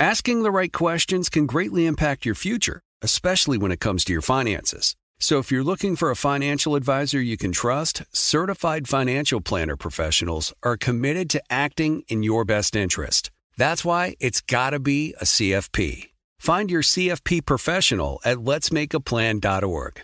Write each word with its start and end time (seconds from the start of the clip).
Asking 0.00 0.42
the 0.42 0.50
right 0.50 0.72
questions 0.72 1.28
can 1.28 1.46
greatly 1.46 1.86
impact 1.86 2.26
your 2.26 2.34
future, 2.34 2.80
especially 3.00 3.56
when 3.56 3.70
it 3.70 3.78
comes 3.78 4.04
to 4.04 4.12
your 4.12 4.22
finances. 4.22 4.96
So 5.20 5.38
if 5.38 5.52
you're 5.52 5.62
looking 5.62 5.94
for 5.94 6.10
a 6.10 6.16
financial 6.16 6.74
advisor 6.74 7.20
you 7.20 7.36
can 7.36 7.52
trust, 7.52 8.02
certified 8.12 8.88
financial 8.88 9.40
planner 9.40 9.76
professionals 9.76 10.52
are 10.64 10.76
committed 10.76 11.30
to 11.30 11.42
acting 11.48 12.02
in 12.08 12.24
your 12.24 12.44
best 12.44 12.74
interest. 12.74 13.30
That's 13.56 13.84
why 13.84 14.16
it's 14.18 14.40
got 14.40 14.70
to 14.70 14.80
be 14.80 15.14
a 15.20 15.24
CFP. 15.24 16.08
Find 16.40 16.72
your 16.72 16.82
CFP 16.82 17.46
professional 17.46 18.20
at 18.24 18.38
letsmakeaplan.org. 18.38 20.00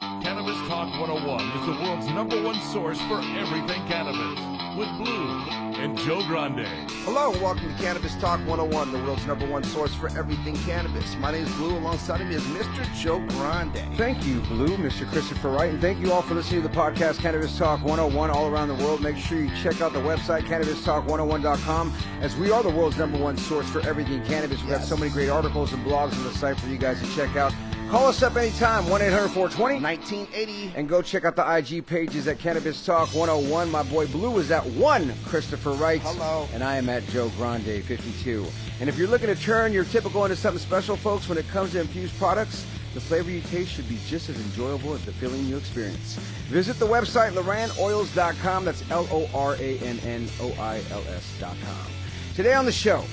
Cannabis 0.00 0.56
Talk 0.68 1.00
101 1.00 1.48
is 1.48 1.66
the 1.66 1.82
world's 1.82 2.06
number 2.06 2.40
one 2.40 2.60
source 2.70 3.00
for 3.02 3.20
everything 3.20 3.84
cannabis 3.88 4.49
with 4.80 4.96
Blue 4.96 5.28
and 5.76 5.94
Joe 5.98 6.22
Grande. 6.26 6.66
Hello, 7.04 7.32
welcome 7.32 7.68
to 7.70 7.82
Cannabis 7.82 8.14
Talk 8.14 8.40
101, 8.46 8.92
the 8.92 8.98
world's 9.04 9.26
number 9.26 9.46
one 9.46 9.62
source 9.62 9.94
for 9.94 10.08
everything 10.18 10.56
cannabis. 10.56 11.16
My 11.16 11.32
name 11.32 11.44
is 11.44 11.54
Blue. 11.56 11.76
Alongside 11.76 12.22
of 12.22 12.28
me 12.28 12.36
is 12.36 12.42
Mr. 12.44 12.90
Joe 12.94 13.18
Grande. 13.28 13.76
Thank 13.98 14.26
you, 14.26 14.40
Blue, 14.40 14.78
Mr. 14.78 15.06
Christopher 15.06 15.50
Wright, 15.50 15.68
and 15.68 15.82
thank 15.82 16.00
you 16.00 16.10
all 16.10 16.22
for 16.22 16.32
listening 16.32 16.62
to 16.62 16.68
the 16.68 16.74
podcast 16.74 17.18
Cannabis 17.18 17.58
Talk 17.58 17.82
101 17.82 18.30
all 18.30 18.48
around 18.48 18.68
the 18.68 18.74
world. 18.82 19.02
Make 19.02 19.18
sure 19.18 19.38
you 19.38 19.50
check 19.62 19.82
out 19.82 19.92
the 19.92 19.98
website, 19.98 20.44
cannabistalk101.com, 20.44 21.94
as 22.22 22.34
we 22.36 22.50
are 22.50 22.62
the 22.62 22.70
world's 22.70 22.96
number 22.96 23.18
one 23.18 23.36
source 23.36 23.68
for 23.68 23.86
everything 23.86 24.24
cannabis. 24.24 24.62
We 24.62 24.70
have 24.70 24.84
so 24.84 24.96
many 24.96 25.10
great 25.10 25.28
articles 25.28 25.74
and 25.74 25.84
blogs 25.84 26.16
on 26.16 26.24
the 26.24 26.32
site 26.32 26.58
for 26.58 26.68
you 26.68 26.78
guys 26.78 26.98
to 27.02 27.14
check 27.14 27.36
out. 27.36 27.52
Call 27.90 28.06
us 28.06 28.22
up 28.22 28.36
anytime, 28.36 28.88
1 28.88 29.02
800 29.02 29.28
420 29.30 29.80
1980. 29.82 30.72
and 30.76 30.88
go 30.88 31.02
check 31.02 31.24
out 31.24 31.34
the 31.34 31.56
IG 31.56 31.84
pages 31.84 32.28
at 32.28 32.38
Cannabis 32.38 32.86
Talk 32.86 33.12
101. 33.12 33.68
My 33.68 33.82
boy 33.82 34.06
Blue 34.06 34.38
is 34.38 34.52
at 34.52 34.64
1, 34.64 35.12
Christopher 35.24 35.72
Wright. 35.72 36.00
Hello. 36.00 36.48
And 36.54 36.62
I 36.62 36.76
am 36.76 36.88
at 36.88 37.04
Joe 37.08 37.30
Grande, 37.36 37.82
52. 37.82 38.46
And 38.78 38.88
if 38.88 38.96
you're 38.96 39.08
looking 39.08 39.26
to 39.26 39.34
turn 39.34 39.72
your 39.72 39.82
typical 39.82 40.24
into 40.24 40.36
something 40.36 40.60
special, 40.60 40.94
folks, 40.94 41.28
when 41.28 41.36
it 41.36 41.48
comes 41.48 41.72
to 41.72 41.80
infused 41.80 42.16
products, 42.16 42.64
the 42.94 43.00
flavor 43.00 43.28
you 43.28 43.40
taste 43.40 43.72
should 43.72 43.88
be 43.88 43.98
just 44.06 44.28
as 44.28 44.40
enjoyable 44.40 44.94
as 44.94 45.04
the 45.04 45.12
feeling 45.12 45.44
you 45.46 45.56
experience. 45.56 46.14
Visit 46.46 46.78
the 46.78 46.86
website, 46.86 47.32
LorannOils.com. 47.32 48.64
That's 48.66 48.88
L 48.92 49.08
O 49.10 49.28
R 49.34 49.56
A 49.56 49.78
N 49.78 49.98
N 50.04 50.28
O 50.40 50.52
I 50.60 50.80
L 50.92 51.02
S.com. 51.08 51.90
Today 52.36 52.54
on 52.54 52.66
the 52.66 52.72
show, 52.72 53.04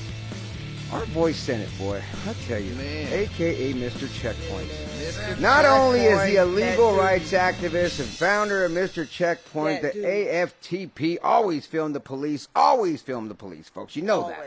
our 0.92 1.06
boy 1.08 1.32
Sennett 1.32 1.70
boy, 1.78 2.02
I 2.28 2.34
tell 2.48 2.60
you, 2.60 2.74
Man. 2.76 3.12
aka 3.14 3.74
Mr. 3.74 4.12
Checkpoint. 4.22 4.70
Mr. 4.70 5.40
Not 5.40 5.66
only 5.66 6.02
is 6.02 6.24
he 6.30 6.38
a 6.38 6.46
legal 6.46 6.96
rights 6.96 7.32
activist 7.34 8.00
and 8.00 8.08
founder 8.08 8.64
of 8.66 8.72
Mr. 8.72 9.10
Checkpoint, 9.10 9.82
That 9.82 9.94
the 9.94 10.02
dude. 10.02 10.28
AFTP 10.28 11.18
always 11.22 11.66
film 11.66 11.94
the 11.94 12.00
police, 12.00 12.48
always 12.56 13.02
film 13.02 13.28
the 13.28 13.36
police, 13.36 13.68
folks. 13.70 13.96
You 13.96 14.04
know 14.04 14.30
that. 14.30 14.46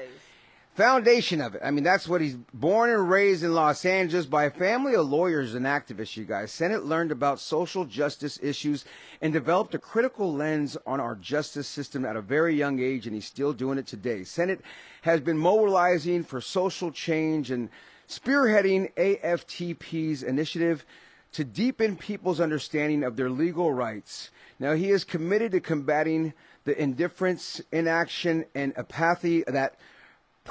Foundation 0.80 1.42
of 1.42 1.54
it. 1.54 1.60
I 1.62 1.70
mean, 1.70 1.84
that's 1.84 2.08
what 2.08 2.22
he's 2.22 2.36
born 2.54 2.88
and 2.88 3.10
raised 3.10 3.44
in 3.44 3.52
Los 3.52 3.84
Angeles 3.84 4.24
by 4.24 4.44
a 4.44 4.50
family 4.50 4.94
of 4.94 5.10
lawyers 5.10 5.54
and 5.54 5.66
activists, 5.66 6.16
you 6.16 6.24
guys. 6.24 6.52
Sennett 6.52 6.86
learned 6.86 7.12
about 7.12 7.38
social 7.38 7.84
justice 7.84 8.38
issues 8.42 8.86
and 9.20 9.30
developed 9.30 9.74
a 9.74 9.78
critical 9.78 10.32
lens 10.32 10.78
on 10.86 10.98
our 10.98 11.16
justice 11.16 11.68
system 11.68 12.06
at 12.06 12.16
a 12.16 12.22
very 12.22 12.56
young 12.56 12.80
age, 12.80 13.06
and 13.06 13.14
he's 13.14 13.26
still 13.26 13.52
doing 13.52 13.76
it 13.76 13.86
today. 13.86 14.24
Sennett 14.24 14.62
has 15.02 15.20
been 15.20 15.36
mobilizing 15.36 16.24
for 16.24 16.40
social 16.40 16.90
change 16.90 17.50
and 17.50 17.68
spearheading 18.08 18.90
AFTP's 18.94 20.22
initiative 20.22 20.86
to 21.32 21.44
deepen 21.44 21.94
people's 21.94 22.40
understanding 22.40 23.04
of 23.04 23.16
their 23.16 23.28
legal 23.28 23.70
rights. 23.70 24.30
Now, 24.58 24.72
he 24.72 24.90
is 24.92 25.04
committed 25.04 25.52
to 25.52 25.60
combating 25.60 26.32
the 26.64 26.80
indifference, 26.80 27.60
inaction, 27.70 28.46
and 28.54 28.72
apathy 28.78 29.44
that 29.46 29.76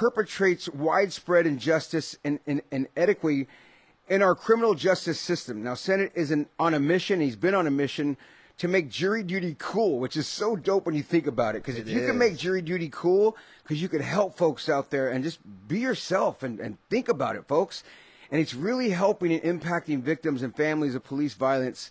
perpetrates 0.00 0.66
widespread 0.70 1.46
injustice 1.46 2.16
and, 2.24 2.40
and, 2.46 2.62
and 2.72 2.88
inequity 2.96 3.46
in 4.08 4.22
our 4.22 4.34
criminal 4.34 4.72
justice 4.72 5.20
system. 5.20 5.62
Now, 5.62 5.74
Sennett 5.74 6.12
is 6.14 6.30
an, 6.30 6.46
on 6.58 6.72
a 6.72 6.80
mission. 6.80 7.20
He's 7.20 7.36
been 7.36 7.54
on 7.54 7.66
a 7.66 7.70
mission 7.70 8.16
to 8.56 8.66
make 8.66 8.88
jury 8.88 9.22
duty 9.22 9.54
cool, 9.58 9.98
which 9.98 10.16
is 10.16 10.26
so 10.26 10.56
dope 10.56 10.86
when 10.86 10.94
you 10.94 11.02
think 11.02 11.26
about 11.26 11.54
it. 11.54 11.62
Because 11.62 11.78
if 11.78 11.86
you 11.86 12.06
can 12.06 12.16
make 12.16 12.38
jury 12.38 12.62
duty 12.62 12.88
cool, 12.90 13.36
because 13.62 13.82
you 13.82 13.90
can 13.90 14.00
help 14.00 14.38
folks 14.38 14.70
out 14.70 14.88
there 14.88 15.10
and 15.10 15.22
just 15.22 15.38
be 15.68 15.80
yourself 15.80 16.42
and, 16.42 16.60
and 16.60 16.78
think 16.88 17.10
about 17.10 17.36
it, 17.36 17.46
folks. 17.46 17.84
And 18.30 18.40
it's 18.40 18.54
really 18.54 18.88
helping 18.88 19.34
and 19.34 19.60
impacting 19.60 20.00
victims 20.00 20.42
and 20.42 20.56
families 20.56 20.94
of 20.94 21.04
police 21.04 21.34
violence 21.34 21.90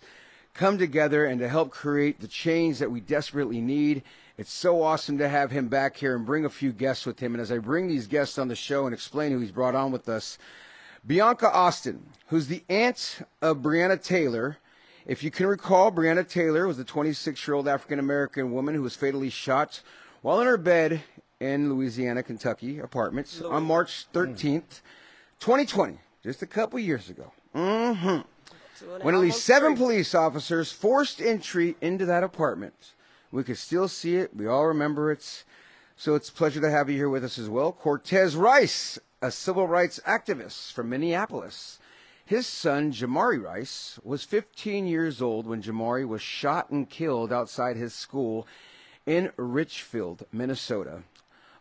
come 0.52 0.78
together 0.78 1.26
and 1.26 1.38
to 1.38 1.48
help 1.48 1.70
create 1.70 2.20
the 2.20 2.26
change 2.26 2.80
that 2.80 2.90
we 2.90 3.00
desperately 3.00 3.60
need. 3.60 4.02
It's 4.40 4.54
so 4.54 4.82
awesome 4.82 5.18
to 5.18 5.28
have 5.28 5.50
him 5.50 5.68
back 5.68 5.98
here 5.98 6.16
and 6.16 6.24
bring 6.24 6.46
a 6.46 6.48
few 6.48 6.72
guests 6.72 7.04
with 7.04 7.20
him. 7.20 7.34
And 7.34 7.42
as 7.42 7.52
I 7.52 7.58
bring 7.58 7.88
these 7.88 8.06
guests 8.06 8.38
on 8.38 8.48
the 8.48 8.56
show 8.56 8.86
and 8.86 8.94
explain 8.94 9.32
who 9.32 9.40
he's 9.40 9.52
brought 9.52 9.74
on 9.74 9.92
with 9.92 10.08
us, 10.08 10.38
Bianca 11.06 11.52
Austin, 11.52 12.06
who's 12.28 12.46
the 12.46 12.64
aunt 12.70 13.20
of 13.42 13.58
Breonna 13.58 14.02
Taylor. 14.02 14.56
If 15.04 15.22
you 15.22 15.30
can 15.30 15.46
recall, 15.46 15.92
Breonna 15.92 16.26
Taylor 16.26 16.66
was 16.66 16.78
a 16.78 16.84
26 16.84 17.46
year 17.46 17.54
old 17.54 17.68
African 17.68 17.98
American 17.98 18.50
woman 18.50 18.74
who 18.74 18.80
was 18.80 18.96
fatally 18.96 19.28
shot 19.28 19.82
while 20.22 20.40
in 20.40 20.46
her 20.46 20.56
bed 20.56 21.02
in 21.38 21.68
Louisiana, 21.68 22.22
Kentucky 22.22 22.78
apartments 22.78 23.42
on 23.42 23.64
March 23.64 24.06
13th, 24.14 24.80
2020, 25.40 25.98
just 26.22 26.40
a 26.40 26.46
couple 26.46 26.78
years 26.78 27.10
ago. 27.10 27.30
hmm 27.52 27.58
a 27.58 29.02
When 29.02 29.14
at 29.14 29.20
least 29.20 29.44
seven 29.44 29.76
police 29.76 30.14
officers 30.14 30.72
forced 30.72 31.20
entry 31.20 31.76
into 31.82 32.06
that 32.06 32.24
apartment. 32.24 32.94
We 33.32 33.44
can 33.44 33.54
still 33.54 33.88
see 33.88 34.16
it. 34.16 34.34
We 34.34 34.46
all 34.46 34.66
remember 34.66 35.12
it. 35.12 35.44
So 35.96 36.14
it's 36.14 36.28
a 36.28 36.32
pleasure 36.32 36.60
to 36.60 36.70
have 36.70 36.88
you 36.88 36.96
here 36.96 37.08
with 37.08 37.24
us 37.24 37.38
as 37.38 37.48
well. 37.48 37.72
Cortez 37.72 38.34
Rice, 38.34 38.98
a 39.22 39.30
civil 39.30 39.68
rights 39.68 40.00
activist 40.06 40.72
from 40.72 40.88
Minneapolis. 40.88 41.78
His 42.24 42.46
son, 42.46 42.92
Jamari 42.92 43.42
Rice, 43.42 43.98
was 44.02 44.24
15 44.24 44.86
years 44.86 45.20
old 45.20 45.46
when 45.46 45.62
Jamari 45.62 46.06
was 46.06 46.22
shot 46.22 46.70
and 46.70 46.88
killed 46.88 47.32
outside 47.32 47.76
his 47.76 47.92
school 47.92 48.46
in 49.04 49.32
Richfield, 49.36 50.24
Minnesota. 50.32 51.02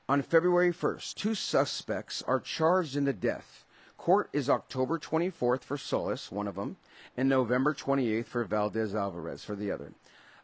On 0.07 0.21
February 0.21 0.71
1st, 0.71 1.15
two 1.15 1.35
suspects 1.35 2.23
are 2.23 2.39
charged 2.39 2.95
in 2.95 3.05
the 3.05 3.13
death. 3.13 3.65
Court 3.97 4.29
is 4.31 4.49
October 4.49 4.97
24th 4.97 5.63
for 5.63 5.77
Solis, 5.77 6.31
one 6.31 6.47
of 6.47 6.55
them, 6.55 6.77
and 7.17 7.27
November 7.27 7.73
28th 7.73 8.25
for 8.25 8.43
Valdez 8.43 8.95
Alvarez 8.95 9.43
for 9.43 9.55
the 9.55 9.71
other. 9.71 9.91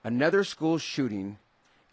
Another 0.06 0.44
school 0.44 0.78
shooting 0.78 1.40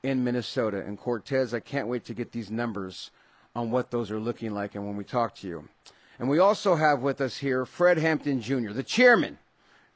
in 0.02 0.22
Minnesota. 0.22 0.84
And 0.84 0.98
Cortez, 0.98 1.54
I 1.54 1.60
can't 1.60 1.88
wait 1.88 2.04
to 2.04 2.12
get 2.12 2.30
these 2.30 2.50
numbers 2.50 3.10
on 3.54 3.70
what 3.70 3.90
those 3.90 4.10
are 4.10 4.20
looking 4.20 4.52
like 4.52 4.74
and 4.74 4.86
when 4.86 4.98
we 4.98 5.04
talk 5.04 5.34
to 5.36 5.48
you. 5.48 5.70
And 6.18 6.28
we 6.28 6.38
also 6.38 6.74
have 6.74 7.00
with 7.00 7.22
us 7.22 7.38
here 7.38 7.64
Fred 7.64 7.96
Hampton 7.96 8.42
Jr., 8.42 8.72
the 8.72 8.82
chairman, 8.82 9.38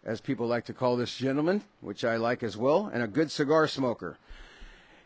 as 0.02 0.22
people 0.22 0.46
like 0.46 0.64
to 0.64 0.72
call 0.72 0.96
this 0.96 1.18
gentleman, 1.18 1.62
which 1.82 2.06
I 2.06 2.16
like 2.16 2.42
as 2.42 2.56
well, 2.56 2.90
and 2.90 3.02
a 3.02 3.06
good 3.06 3.30
cigar 3.30 3.68
smoker. 3.68 4.16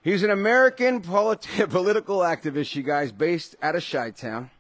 He's 0.01 0.23
an 0.23 0.31
American 0.31 1.03
politi- 1.03 1.69
political 1.69 2.19
activist, 2.19 2.77
you 2.77 2.85
guys, 2.85 3.11
based 3.11 3.57
out 3.61 3.75
of 3.75 3.85
Chi 3.85 4.13
Town, 4.13 4.51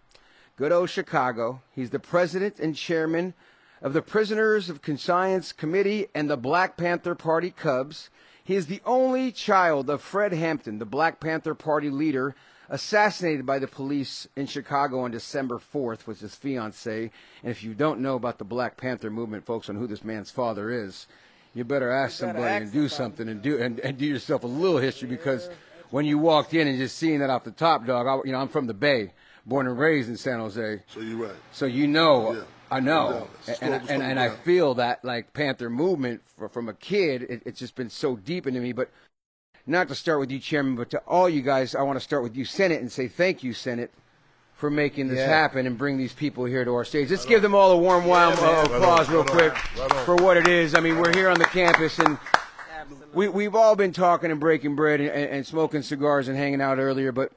good 0.57 0.73
old 0.73 0.91
Chicago. 0.91 1.63
He's 1.73 1.91
the 1.91 2.01
president 2.01 2.59
and 2.59 2.75
chairman 2.75 3.35
of 3.81 3.93
the 3.93 4.03
Prisoners 4.03 4.69
of 4.69 4.83
Conscience 4.83 5.53
Committee 5.53 6.09
and 6.17 6.29
the 6.29 6.37
Black 6.37 6.77
Panther 6.77 7.15
Party 7.15 7.51
Cubs. 7.53 8.11
He 8.45 8.55
is 8.57 8.67
the 8.67 8.81
only 8.85 9.33
child 9.33 9.89
of 9.91 10.03
Fred 10.03 10.33
Hampton, 10.33 10.79
the 10.79 10.85
Black 10.85 11.21
Panther 11.21 11.55
Party 11.55 11.91
leader, 11.91 12.35
assassinated 12.69 13.45
by 13.45 13.59
the 13.59 13.67
police 13.67 14.29
in 14.37 14.47
Chicago 14.47 15.01
on 15.01 15.11
December 15.11 15.59
4th 15.59 16.07
with 16.07 16.21
his 16.21 16.35
fiancee. 16.35 17.11
And 17.43 17.51
if 17.51 17.63
you 17.63 17.75
don't 17.75 18.01
know 18.01 18.15
about 18.15 18.39
the 18.39 18.45
Black 18.45 18.77
Panther 18.77 19.11
movement, 19.11 19.45
folks, 19.45 19.69
on 19.69 19.77
who 19.77 19.87
this 19.87 20.05
man's 20.05 20.31
father 20.31 20.71
is, 20.71 21.07
you 21.55 21.65
better 21.65 21.91
ask 21.91 22.21
You 22.21 22.27
better 22.27 22.39
somebody 22.39 22.55
ask 22.55 22.63
and 22.65 22.73
do 22.73 22.89
something 22.89 23.29
and 23.29 23.43
do 23.43 23.59
and, 23.59 23.81
and 23.81 23.99
do 23.99 24.07
yourself 24.07 24.45
a 24.45 24.47
little 24.47 24.79
history 24.79 25.09
because 25.09 25.51
when 25.91 26.05
you 26.05 26.17
walked 26.19 26.55
in 26.55 26.69
and 26.69 26.79
just 26.79 26.97
seeing 26.97 27.19
that 27.19 27.31
off 27.31 27.43
the 27.43 27.51
top, 27.51 27.87
dog, 27.87 28.07
I, 28.07 28.25
you 28.25 28.33
know, 28.33 28.39
I'm 28.39 28.49
from 28.49 28.69
the 28.69 28.75
Bay, 28.75 29.13
born 29.45 29.67
and 29.67 29.77
raised 29.77 30.09
in 30.09 30.17
San 30.17 30.39
Jose. 30.39 30.83
So 30.95 31.01
you're 31.01 31.27
right. 31.27 31.37
So 31.51 31.67
you 31.67 31.89
know, 31.89 32.35
Yeah. 32.35 32.43
I 32.71 32.81
know, 32.81 33.11
No 33.11 33.29
doubt. 33.47 33.63
and, 33.63 33.91
and, 33.91 34.03
and, 34.03 34.21
I 34.21 34.31
feel 34.31 34.75
that 34.75 35.05
like 35.05 35.33
Panther 35.33 35.69
movement 35.69 36.23
for, 36.37 36.49
from 36.49 36.69
a 36.69 36.75
kid, 36.75 37.23
it, 37.23 37.43
it's 37.45 37.59
just 37.59 37.75
been 37.75 37.91
so 37.91 38.17
deep 38.17 38.47
into 38.47 38.61
me. 38.61 38.73
But 38.73 38.91
not 39.67 39.89
to 39.89 39.95
start 39.95 40.21
with 40.21 40.31
you, 40.31 40.39
Chairman, 40.39 40.77
but 40.77 40.91
to 40.91 40.99
all 41.01 41.29
you 41.29 41.43
guys, 41.43 41.75
I 41.75 41.83
want 41.83 41.97
to 41.99 42.05
start 42.05 42.23
with 42.23 42.37
you, 42.37 42.45
Sennett, 42.45 42.81
and 42.81 42.91
say 42.91 43.09
thank 43.09 43.43
you, 43.43 43.53
Sennett, 43.53 43.91
for 44.55 44.71
making 44.71 45.09
this 45.09 45.19
Yeah. 45.19 45.27
happen 45.27 45.67
and 45.67 45.77
bring 45.77 45.99
these 45.99 46.13
people 46.13 46.45
here 46.45 46.65
to 46.65 46.75
our 46.75 46.85
stage. 46.85 47.11
Let's 47.11 47.25
give 47.25 47.43
them 47.43 47.55
all 47.55 47.73
a 47.73 47.77
warm, 47.77 48.05
warm 48.05 48.31
man. 48.31 48.39
uh, 48.39 48.63
applause, 48.63 49.09
on, 49.09 49.15
real 49.15 49.23
on, 49.23 49.29
quick, 49.29 49.79
right 49.79 49.93
for 50.05 50.17
what 50.17 50.37
it 50.37 50.47
is. 50.47 50.75
I 50.75 50.81
mean, 50.81 50.99
we're 50.99 51.15
here 51.15 51.29
on 51.29 51.39
the 51.39 51.47
campus 51.47 51.99
and. 51.99 52.19
We, 53.13 53.29
we've 53.29 53.57
all 53.57 53.75
been 53.75 53.93
talking 53.93 54.31
and 54.31 54.39
breaking 54.39 54.77
bread 54.77 55.01
and, 55.01 55.11
and 55.11 55.47
smoking 55.47 55.83
cigars 55.83 56.29
and 56.29 56.37
hanging 56.37 56.61
out 56.61 56.79
earlier, 56.79 57.11
but 57.11 57.33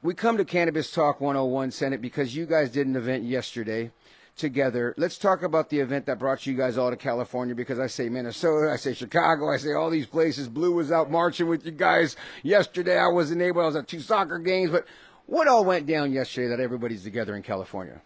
we 0.00 0.14
come 0.14 0.36
to 0.36 0.44
Cannabis 0.44 0.92
Talk 0.92 1.20
101 1.20 1.72
Sennett 1.72 2.00
because 2.00 2.36
you 2.36 2.46
guys 2.46 2.70
did 2.70 2.86
an 2.86 2.94
event 2.94 3.24
yesterday 3.24 3.90
together. 4.38 4.94
Let's 4.96 5.18
talk 5.18 5.42
about 5.42 5.68
the 5.68 5.80
event 5.80 6.06
that 6.06 6.18
brought 6.18 6.46
you 6.46 6.54
guys 6.54 6.78
all 6.78 6.90
to 6.90 6.96
California 6.96 7.54
because 7.54 7.78
I 7.78 7.88
say 7.88 8.08
Minnesota, 8.08 8.70
I 8.72 8.76
say 8.76 8.94
Chicago, 8.94 9.50
I 9.50 9.58
say 9.58 9.74
all 9.74 9.90
these 9.90 10.06
places. 10.06 10.48
Blue 10.48 10.72
was 10.72 10.90
out 10.90 11.10
marching 11.10 11.48
with 11.48 11.66
you 11.66 11.72
guys 11.72 12.16
yesterday. 12.42 12.98
I 12.98 13.08
wasn't 13.08 13.42
able, 13.42 13.60
I 13.62 13.66
was 13.66 13.76
at 13.76 13.88
two 13.88 14.00
soccer 14.00 14.38
games, 14.38 14.70
but 14.70 14.86
what 15.26 15.48
all 15.48 15.64
went 15.64 15.86
down 15.86 16.12
yesterday 16.12 16.48
that 16.48 16.60
everybody's 16.60 17.02
together 17.02 17.36
in 17.36 17.42
California? 17.42 18.00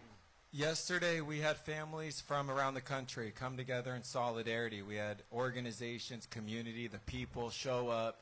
Yesterday, 0.51 1.19
we 1.21 1.39
had 1.39 1.57
families 1.57 2.21
from 2.21 2.51
around 2.51 2.75
the 2.75 2.81
country 2.81 3.31
come 3.33 3.57
together 3.57 3.95
in 3.95 4.03
solidarity. 4.03 4.83
We 4.83 4.97
had 4.97 5.23
organizations, 5.31 6.27
community, 6.27 6.87
the 6.87 6.99
people 6.99 7.49
show 7.49 7.87
up 7.87 8.19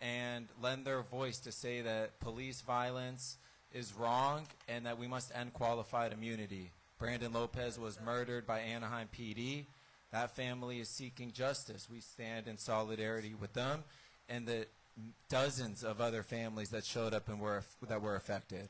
and 0.00 0.48
lend 0.60 0.84
their 0.84 1.02
voice 1.02 1.38
to 1.38 1.50
say 1.50 1.80
that 1.80 2.20
police 2.20 2.60
violence 2.60 3.38
is 3.72 3.94
wrong 3.94 4.46
and 4.68 4.86
that 4.86 4.98
we 4.98 5.08
must 5.08 5.32
end 5.34 5.52
qualified 5.54 6.12
immunity. 6.12 6.72
Brandon 7.02 7.32
Lopez 7.32 7.80
was 7.80 7.98
murdered 8.00 8.46
by 8.46 8.60
Anaheim 8.60 9.08
PD. 9.12 9.64
That 10.12 10.36
family 10.36 10.78
is 10.78 10.88
seeking 10.88 11.32
justice. 11.32 11.88
We 11.90 11.98
stand 11.98 12.46
in 12.46 12.56
solidarity 12.56 13.34
with 13.34 13.54
them 13.54 13.82
and 14.28 14.46
the 14.46 14.66
dozens 15.28 15.82
of 15.82 16.00
other 16.00 16.22
families 16.22 16.68
that 16.70 16.84
showed 16.84 17.12
up 17.12 17.28
and 17.28 17.40
were 17.40 17.64
that 17.88 18.00
were 18.00 18.14
affected. 18.14 18.68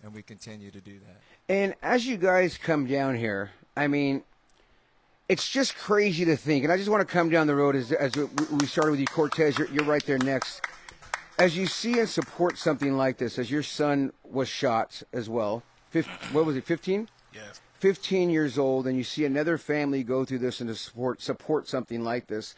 And 0.00 0.14
we 0.14 0.22
continue 0.22 0.70
to 0.70 0.80
do 0.80 1.00
that. 1.00 1.20
And 1.52 1.74
as 1.82 2.06
you 2.06 2.18
guys 2.18 2.56
come 2.56 2.86
down 2.86 3.16
here, 3.16 3.50
I 3.76 3.88
mean, 3.88 4.22
it's 5.28 5.48
just 5.48 5.74
crazy 5.74 6.24
to 6.24 6.36
think. 6.36 6.62
And 6.62 6.72
I 6.72 6.76
just 6.76 6.88
want 6.88 7.00
to 7.00 7.12
come 7.12 7.30
down 7.30 7.48
the 7.48 7.56
road 7.56 7.74
as, 7.74 7.90
as 7.90 8.14
we 8.14 8.66
started 8.66 8.92
with 8.92 9.00
you, 9.00 9.06
Cortez. 9.06 9.58
You're, 9.58 9.68
you're 9.72 9.84
right 9.84 10.06
there 10.06 10.18
next. 10.18 10.60
As 11.36 11.56
you 11.56 11.66
see 11.66 11.98
and 11.98 12.08
support 12.08 12.58
something 12.58 12.96
like 12.96 13.18
this, 13.18 13.40
as 13.40 13.50
your 13.50 13.64
son 13.64 14.12
was 14.22 14.48
shot 14.48 15.02
as 15.12 15.28
well, 15.28 15.64
fif- 15.90 16.06
what 16.32 16.46
was 16.46 16.54
it, 16.54 16.64
15? 16.64 17.08
Yes. 17.36 17.60
15 17.74 18.30
years 18.30 18.58
old, 18.58 18.86
and 18.86 18.96
you 18.96 19.04
see 19.04 19.24
another 19.24 19.58
family 19.58 20.02
go 20.02 20.24
through 20.24 20.38
this 20.38 20.60
and 20.60 20.68
to 20.68 20.74
support 20.74 21.20
support 21.20 21.68
something 21.68 22.02
like 22.02 22.26
this. 22.26 22.54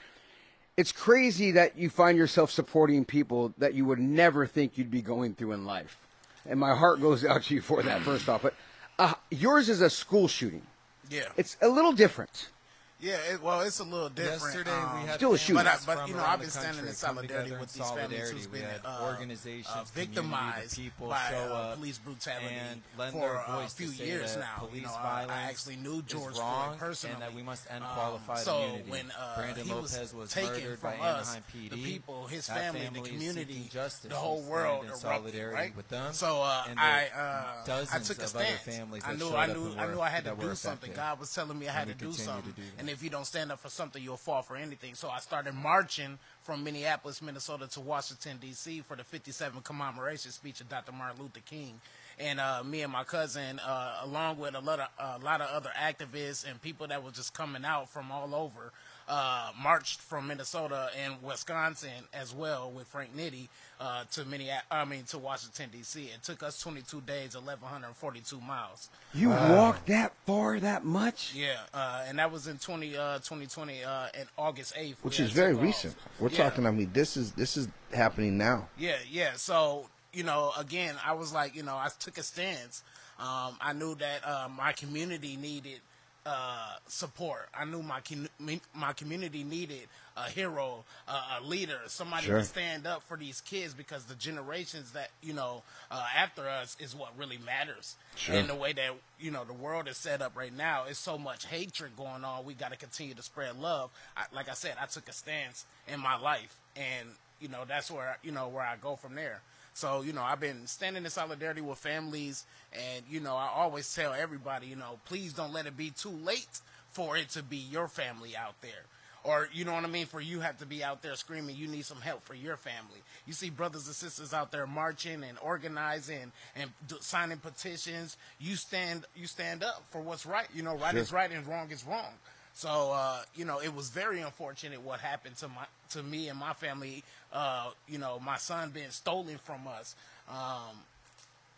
It's 0.77 0.93
crazy 0.93 1.51
that 1.53 1.77
you 1.77 1.91
find 1.91 2.17
yourself 2.17 2.53
supporting 2.53 3.05
people 3.05 3.53
that 3.59 3.75
you 3.75 3.85
would 3.85 3.99
never 3.99 4.47
think 4.47 4.79
you'd 4.79 4.93
be 4.93 5.03
going 5.03 5.35
through 5.35 5.53
in 5.53 5.65
life. 5.65 6.07
And 6.47 6.61
my 6.61 6.75
heart 6.75 7.01
goes 7.01 7.25
out 7.25 7.43
to 7.45 7.55
you 7.55 7.61
for 7.61 7.83
that, 7.83 8.03
first 8.03 8.29
off. 8.29 8.43
But 8.43 8.55
uh, 8.99 9.15
yours 9.31 9.69
is 9.69 9.81
a 9.81 9.91
school 9.91 10.29
shooting. 10.29 10.63
Yeah, 11.11 11.25
It's 11.37 11.57
a 11.61 11.69
little 11.69 11.93
different. 11.93 12.51
Yeah. 13.01 13.17
It, 13.33 13.43
well, 13.43 13.61
it's 13.61 13.79
a 13.81 13.85
little 13.85 14.09
different. 14.09 14.43
Yesterday 14.43 14.71
um, 14.71 15.01
we 15.03 15.07
had 15.09 15.17
Still 15.17 15.35
a 15.35 15.39
shooting. 15.39 15.63
But, 15.63 15.67
I, 15.67 15.77
but 15.87 16.09
you 16.09 16.15
know, 16.15 16.25
I've 16.25 16.41
been 16.41 16.51
standing 16.51 16.87
in 16.87 16.93
solidarity 16.93 17.51
with 17.53 17.61
in 17.61 17.67
these 17.67 17.77
families 17.77 17.99
solidarity. 17.99 18.37
who's 18.37 18.49
We 18.49 18.59
been 18.61 18.69
uh, 18.85 19.07
organizations, 19.11 19.67
uh, 19.75 19.85
victimized 19.95 20.77
people 20.77 21.09
by 21.09 21.29
show 21.31 21.37
uh, 21.55 21.75
police 21.77 21.99
brutality 21.99 22.47
and 22.71 22.83
lend 22.99 23.13
for 23.13 23.21
their 23.21 23.39
uh, 23.39 23.65
a 23.65 23.69
few 23.69 23.89
years 23.91 24.37
now. 24.37 24.67
police 24.67 24.75
you 24.75 24.83
know, 24.83 24.95
I- 24.99 25.03
violence 25.03 25.33
I 25.33 25.43
actually 25.43 25.77
knew 25.77 25.99
is 25.99 26.05
George 26.07 26.39
wrong 26.39 26.69
Floyd 26.69 26.79
personally, 26.81 27.15
and 27.15 27.23
that 27.23 27.35
we 27.35 27.43
must 27.43 27.67
end 27.71 27.85
Um, 27.85 27.91
qualified 27.95 28.39
so 28.39 28.59
immunity. 28.63 28.91
when 28.91 29.11
uh, 29.19 29.37
Brandon 29.37 29.65
he 29.67 29.73
Lopez 29.73 29.99
was, 30.01 30.15
was 30.15 30.31
taken 30.33 30.53
murdered 30.53 30.79
from 30.79 30.91
by 30.99 31.07
us, 31.09 31.29
Anaheim 31.37 31.43
PD, 31.55 31.71
the 31.71 31.85
people, 31.85 32.27
his 32.27 32.47
family, 32.49 32.81
family 32.81 33.01
the 33.03 33.09
community, 33.09 33.69
justice. 33.73 34.11
the 34.11 34.17
whole 34.17 34.43
world 34.43 34.85
in 34.87 34.95
solidarity 34.95 35.55
right? 35.55 35.77
with 35.77 35.89
them. 35.89 36.13
So 36.13 36.43
uh, 36.43 36.65
and 36.69 36.77
the 36.79 36.83
I 36.83 37.09
uh, 37.17 37.65
dozens 37.65 38.11
I 38.11 38.15
took 38.15 38.23
a 38.23 38.25
of 38.27 38.37
other 38.37 38.45
stance. 38.45 38.77
families 38.77 39.03
I 39.07 39.15
knew 39.15 39.31
I 39.35 39.47
knew 39.47 39.75
I 39.79 39.87
knew 39.87 40.01
I 40.01 40.09
had 40.09 40.25
to 40.25 40.35
do 40.35 40.55
something. 40.55 40.93
God 40.95 41.21
was 41.21 41.33
telling 41.35 41.59
me 41.59 41.69
I 41.69 41.73
had 41.73 41.89
to 41.89 41.95
do 41.95 42.07
continue 42.13 42.17
to 42.17 42.23
something. 42.25 42.55
And 42.89 42.97
if 42.97 43.03
you 43.03 43.11
don't 43.11 43.27
stand 43.27 43.53
up 43.53 43.61
for 43.61 43.69
something, 43.69 44.03
you'll 44.03 44.17
fall 44.17 44.41
for 44.41 44.57
anything. 44.57 44.95
So 44.95 45.11
I 45.11 45.19
started 45.19 45.53
marching 45.53 46.19
from 46.43 46.65
Minneapolis, 46.65 47.21
Minnesota 47.21 47.67
to 47.69 47.81
Washington 47.81 48.39
D.C. 48.41 48.81
for 48.81 48.97
the 48.97 49.03
57th 49.03 49.63
commemoration 49.63 50.31
speech 50.31 50.63
of 50.63 50.71
Dr. 50.71 50.93
Martin 50.93 51.21
Luther 51.21 51.41
King. 51.45 51.83
And 52.19 52.41
uh, 52.41 52.63
me 52.65 52.81
and 52.81 52.91
my 52.91 53.05
cousin, 53.05 53.59
uh, 53.59 54.01
along 54.05 54.39
with 54.39 54.55
a 54.55 54.61
lot 54.61 54.81
of 54.81 54.89
a 54.99 55.23
lot 55.23 55.43
of 55.43 55.51
other 55.51 55.71
activists 55.79 56.51
and 56.51 56.63
people 56.63 56.87
that 56.87 57.05
were 57.05 57.11
just 57.11 57.35
coming 57.35 57.63
out 57.63 57.91
from 57.91 58.11
all 58.11 58.35
over, 58.35 58.73
uh, 59.09 59.51
marched 59.63 60.01
from 60.01 60.27
Minnesota 60.29 60.91
and 61.03 61.23
Wisconsin 61.23 61.91
as 62.13 62.35
well 62.35 62.71
with 62.71 62.87
Frank 62.87 63.17
Nitti 63.17 63.49
uh, 63.81 64.05
to 64.13 64.25
Minneapolis, 64.25 64.65
I 64.71 64.85
mean 64.85 65.05
to 65.05 65.19
Washington 65.19 65.71
D.C. 65.73 66.03
It 66.15 66.23
took 66.23 66.43
us 66.43 66.61
22 66.61 67.01
days, 67.03 67.35
1,142 67.35 68.41
miles. 68.41 68.89
You 69.15 69.31
walked 69.31 69.87
that 69.87 70.13
far, 70.27 70.61
that 70.61 70.85
much? 70.85 71.33
Yeah, 71.35 71.57
uh, 71.73 72.05
and 72.07 72.19
that 72.19 72.31
was 72.31 72.47
in 72.49 72.59
20, 72.59 72.97
uh, 72.97 73.15
2020, 73.19 73.85
uh, 73.85 74.07
and 74.19 74.29
August 74.37 74.75
8th. 74.77 74.97
which 75.03 75.21
is 75.21 75.31
very 75.31 75.55
recent. 75.55 75.95
We're 76.19 76.29
Yeah. 76.31 76.45
talking. 76.51 76.67
I 76.67 76.71
mean, 76.71 76.91
this 76.93 77.17
is 77.17 77.33
this 77.33 77.57
is 77.57 77.69
happening 77.95 78.37
now. 78.37 78.69
Yeah, 78.79 78.97
yeah. 79.11 79.33
So 79.37 79.89
you 80.13 80.23
know, 80.25 80.53
again, 80.59 80.95
I 81.05 81.13
was 81.13 81.33
like, 81.33 81.55
you 81.55 81.63
know, 81.63 81.77
I 81.77 81.89
took 82.01 82.19
a 82.19 82.23
stance. 82.23 82.83
Um, 83.19 83.57
I 83.61 83.73
knew 83.75 83.95
that 83.97 84.25
uh, 84.27 84.49
my 84.49 84.73
community 84.73 85.37
needed 85.37 85.81
uh, 86.29 86.75
support. 86.89 87.49
I 87.59 87.65
knew 87.65 87.83
my 87.83 88.01
com- 88.01 88.29
my 88.75 88.93
community 88.93 89.45
needed 89.45 89.89
a 90.17 90.29
hero, 90.29 90.85
uh, 91.07 91.39
a 91.41 91.47
leader, 91.47 91.79
somebody 91.87 92.27
Sure. 92.27 92.39
to 92.41 92.45
stand 92.45 92.87
up 92.87 93.03
for 93.05 93.17
these 93.17 93.41
kids 93.41 93.73
because 93.73 94.05
the 94.05 94.15
generations 94.17 94.91
that 94.93 95.11
you 95.23 95.33
know 95.33 95.63
uh, 95.91 96.05
after 96.17 96.47
us 96.47 96.77
is 96.81 96.95
what 96.95 97.17
really 97.17 97.39
matters. 97.39 97.97
And 98.29 98.49
the 98.49 98.55
way 98.55 98.73
that 98.75 98.91
you 99.19 99.31
know 99.31 99.45
the 99.45 99.55
world 99.55 99.89
is 99.89 99.97
set 99.97 100.21
up 100.21 100.37
right 100.37 100.55
now 100.55 100.85
is 100.85 100.99
so 100.99 101.17
much 101.17 101.47
hatred 101.47 101.97
going 101.97 102.25
on. 102.25 102.45
We 102.45 102.53
got 102.55 102.73
to 102.73 102.77
continue 102.79 103.15
to 103.15 103.23
spread 103.23 103.59
love. 103.59 103.91
I, 104.17 104.25
like 104.35 104.51
I 104.51 104.55
said, 104.55 104.75
I 104.81 104.87
took 104.87 105.09
a 105.09 105.13
stance 105.13 105.65
in 105.87 105.99
my 106.01 106.19
life, 106.19 106.57
and 106.77 107.09
you 107.41 107.49
know 107.49 107.65
that's 107.67 107.91
where 107.91 108.19
you 108.23 108.33
know 108.33 108.49
where 108.49 108.65
I 108.65 108.77
go 108.77 108.97
from 108.97 109.15
there. 109.15 109.41
So, 109.79 110.03
you 110.03 110.13
know, 110.13 110.23
I've 110.23 110.41
been 110.41 110.67
standing 110.67 111.05
in 111.05 111.11
solidarity 111.11 111.61
with 111.61 111.79
families, 111.79 112.45
and, 112.73 113.05
you 113.09 113.21
know, 113.21 113.37
I 113.37 113.49
always 113.55 113.95
tell 113.95 114.13
everybody, 114.13 114.67
you 114.67 114.75
know, 114.75 114.99
please 115.05 115.33
don't 115.33 115.53
let 115.53 115.67
it 115.67 115.77
be 115.77 115.91
too 115.91 116.11
late 116.11 116.61
for 116.91 117.17
it 117.17 117.29
to 117.31 117.45
be 117.45 117.59
your 117.59 117.87
family 117.87 118.37
out 118.37 118.61
there. 118.61 118.87
Or, 119.23 119.49
you 119.53 119.65
know 119.65 119.75
what 119.75 119.85
I 119.85 119.87
mean? 119.87 120.07
For 120.07 120.21
you 120.21 120.41
have 120.41 120.59
to 120.59 120.67
be 120.67 120.83
out 120.83 121.03
there 121.03 121.15
screaming, 121.15 121.55
you 121.55 121.69
need 121.69 121.85
some 121.85 122.01
help 122.01 122.25
for 122.25 122.35
your 122.35 122.57
family. 122.57 122.99
You 123.25 123.35
see 123.35 123.51
brothers 123.51 123.87
and 123.87 123.95
sisters 123.95 124.35
out 124.35 124.51
there 124.51 124.67
marching 124.67 125.23
and 125.23 125.39
organizing 125.41 126.33
and 126.57 126.71
d- 126.89 126.97
signing 126.99 127.39
petitions. 127.39 128.17
You 128.41 128.57
stand, 128.57 129.05
you 129.15 129.29
stand 129.29 129.63
up 129.63 129.85
for 129.91 130.01
what's 130.01 130.27
right. 130.27 130.49
You 130.53 130.65
know, 130.65 130.77
right 130.77 130.95
is 130.97 131.13
right 131.13 131.31
and 131.31 131.47
wrong 131.47 131.71
is 131.71 131.85
wrong. 131.87 132.15
So 132.59 132.91
uh, 132.93 133.23
you 133.37 133.45
know, 133.45 133.61
it 133.61 133.73
was 133.73 133.91
very 133.91 134.21
unfortunate 134.21 134.83
what 134.83 134.99
happened 134.99 135.37
to 135.37 135.47
my 135.47 135.67
to 135.91 136.03
me 136.03 136.29
and 136.29 136.37
my 136.37 136.55
family. 136.55 137.05
Uh, 137.33 137.71
you 137.87 137.99
know, 137.99 138.19
my 138.25 138.37
son 138.37 138.71
being 138.71 138.91
stolen 138.91 139.39
from 139.45 139.67
us. 139.67 139.95
Um, 140.29 140.79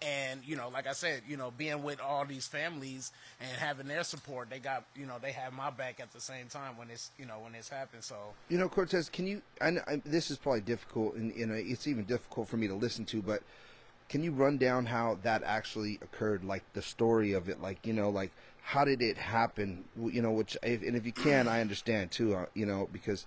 and 0.03 0.41
you 0.47 0.57
know, 0.57 0.69
like 0.71 0.87
I 0.87 0.93
said, 0.93 1.23
you 1.29 1.37
know, 1.37 1.53
being 1.57 1.83
with 1.83 2.01
all 2.01 2.25
these 2.25 2.47
families 2.47 3.13
and 3.41 3.51
having 3.51 3.87
their 3.87 4.03
support, 4.03 4.49
they 4.49 4.59
got 4.59 4.85
you 4.97 5.07
know 5.07 5.17
they 5.21 5.33
have 5.33 5.53
my 5.53 5.71
back 5.71 6.01
at 6.01 6.13
the 6.13 6.21
same 6.21 6.47
time 6.47 6.79
when 6.79 6.91
it's 6.91 7.11
you 7.19 7.27
know 7.27 7.39
when 7.41 7.55
it's 7.55 7.69
happened. 7.69 8.03
So 8.03 8.17
You 8.49 8.59
know, 8.59 8.69
Cortez, 8.69 9.09
can 9.11 9.27
you? 9.27 9.43
I, 9.61 9.71
know, 9.71 9.83
I, 9.87 10.01
this 10.05 10.31
is 10.31 10.39
probably 10.39 10.63
difficult, 10.63 11.17
and 11.17 11.35
you 11.37 11.47
know, 11.47 11.55
it's 11.55 11.87
even 11.87 12.05
difficult 12.05 12.49
for 12.49 12.57
me 12.57 12.67
to 12.69 12.75
listen 12.75 13.05
to. 13.07 13.21
But 13.21 13.43
can 14.09 14.23
you 14.23 14.33
run 14.33 14.57
down 14.57 14.87
how 14.87 15.19
that 15.23 15.43
actually 15.45 15.99
occurred, 16.03 16.45
like 16.45 16.65
the 16.73 16.83
story 16.83 17.33
of 17.33 17.49
it, 17.49 17.61
like 17.61 17.87
you 17.87 17.93
know, 17.93 18.09
like 18.09 18.31
how 18.63 18.85
did 18.85 19.03
it 19.03 19.19
happen? 19.19 19.85
You 19.97 20.23
know, 20.23 20.31
which 20.31 20.57
if, 20.63 20.83
and 20.83 20.97
if 20.97 21.05
you 21.05 21.13
can, 21.13 21.47
I 21.47 21.61
understand 21.61 22.11
too. 22.11 22.35
Uh, 22.35 22.47
you 22.55 22.65
know, 22.65 22.89
because 22.91 23.27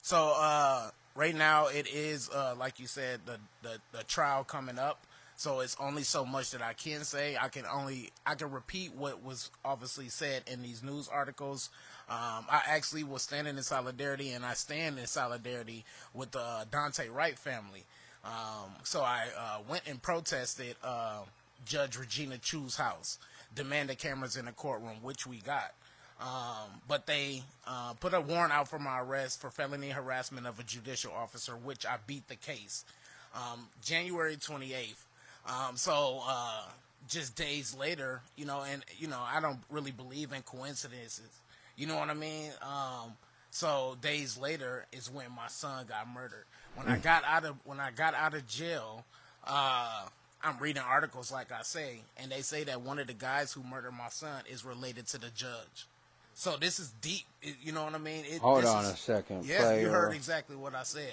so 0.00 0.32
uh, 0.36 0.90
right 1.14 1.34
now 1.34 1.66
it 1.68 1.86
is 1.86 2.30
uh, 2.30 2.54
like 2.58 2.78
you 2.80 2.86
said 2.86 3.20
the, 3.26 3.38
the 3.62 3.78
the 3.92 4.04
trial 4.04 4.44
coming 4.44 4.78
up. 4.78 5.06
So 5.36 5.60
it's 5.60 5.76
only 5.80 6.04
so 6.04 6.24
much 6.24 6.52
that 6.52 6.62
I 6.62 6.74
can 6.74 7.02
say. 7.02 7.36
I 7.40 7.48
can 7.48 7.64
only 7.66 8.10
I 8.24 8.36
can 8.36 8.52
repeat 8.52 8.94
what 8.94 9.22
was 9.24 9.50
obviously 9.64 10.08
said 10.08 10.44
in 10.46 10.62
these 10.62 10.82
news 10.82 11.08
articles. 11.08 11.70
Um, 12.08 12.44
I 12.48 12.62
actually 12.68 13.02
was 13.02 13.22
standing 13.22 13.56
in 13.56 13.62
solidarity, 13.62 14.30
and 14.30 14.44
I 14.44 14.54
stand 14.54 14.98
in 14.98 15.06
solidarity 15.06 15.84
with 16.12 16.30
the 16.30 16.66
Daunte 16.70 17.12
Wright 17.12 17.38
family. 17.38 17.84
Um, 18.24 18.72
so 18.84 19.00
I 19.00 19.26
uh, 19.36 19.58
went 19.68 19.82
and 19.86 20.00
protested 20.00 20.76
uh, 20.84 21.22
Judge 21.64 21.98
Regina 21.98 22.38
Chu's 22.38 22.76
house, 22.76 23.18
demanded 23.54 23.98
cameras 23.98 24.36
in 24.36 24.44
the 24.44 24.52
courtroom, 24.52 24.96
which 25.02 25.26
we 25.26 25.38
got. 25.38 25.72
Um, 26.20 26.80
but 26.86 27.06
they 27.06 27.42
uh, 27.66 27.94
put 27.94 28.14
a 28.14 28.20
warrant 28.20 28.52
out 28.52 28.68
for 28.68 28.78
my 28.78 29.00
arrest 29.00 29.40
for 29.40 29.50
felony 29.50 29.90
harassment 29.90 30.46
of 30.46 30.58
a 30.58 30.62
judicial 30.62 31.12
officer, 31.12 31.52
which 31.52 31.84
I 31.84 31.96
beat 32.06 32.28
the 32.28 32.36
case. 32.36 32.84
Um, 33.34 33.66
January 33.82 34.36
28th. 34.36 34.94
Um, 35.46 35.76
so 35.76 36.22
uh, 36.26 36.62
just 37.08 37.36
days 37.36 37.76
later, 37.76 38.20
you 38.36 38.46
know, 38.46 38.62
and 38.62 38.84
you 38.98 39.08
know, 39.08 39.20
I 39.20 39.40
don't 39.40 39.58
really 39.70 39.90
believe 39.90 40.32
in 40.32 40.42
coincidences. 40.42 41.40
You 41.76 41.86
know 41.86 41.96
what 41.96 42.08
I 42.08 42.14
mean? 42.14 42.50
Um, 42.62 43.14
so 43.50 43.96
days 44.00 44.38
later 44.38 44.86
is 44.92 45.10
when 45.10 45.30
my 45.32 45.48
son 45.48 45.86
got 45.88 46.08
murdered. 46.08 46.44
When 46.76 46.88
I 46.88 46.96
mm. 46.96 47.02
got 47.02 47.24
out 47.24 47.44
of 47.44 47.56
when 47.64 47.80
I 47.80 47.90
got 47.90 48.14
out 48.14 48.34
of 48.34 48.46
jail, 48.46 49.04
uh, 49.46 50.06
I'm 50.42 50.58
reading 50.58 50.82
articles 50.82 51.32
like 51.32 51.52
I 51.52 51.62
say, 51.62 52.00
and 52.16 52.30
they 52.30 52.42
say 52.42 52.64
that 52.64 52.82
one 52.82 52.98
of 52.98 53.06
the 53.06 53.14
guys 53.14 53.52
who 53.52 53.62
murdered 53.62 53.92
my 53.92 54.08
son 54.08 54.42
is 54.50 54.64
related 54.64 55.06
to 55.08 55.18
the 55.18 55.30
judge. 55.30 55.86
So 56.34 56.56
this 56.56 56.78
is 56.78 56.90
deep. 57.00 57.24
It, 57.42 57.56
you 57.62 57.72
know 57.72 57.84
what 57.84 57.94
I 57.94 57.98
mean? 57.98 58.24
It, 58.26 58.40
Hold 58.40 58.64
on 58.64 58.84
is, 58.84 58.92
a 58.92 58.96
second. 58.96 59.46
Yeah, 59.46 59.60
player. 59.60 59.80
you 59.80 59.88
heard 59.88 60.14
exactly 60.14 60.56
what 60.56 60.74
I 60.74 60.82
said. 60.82 61.12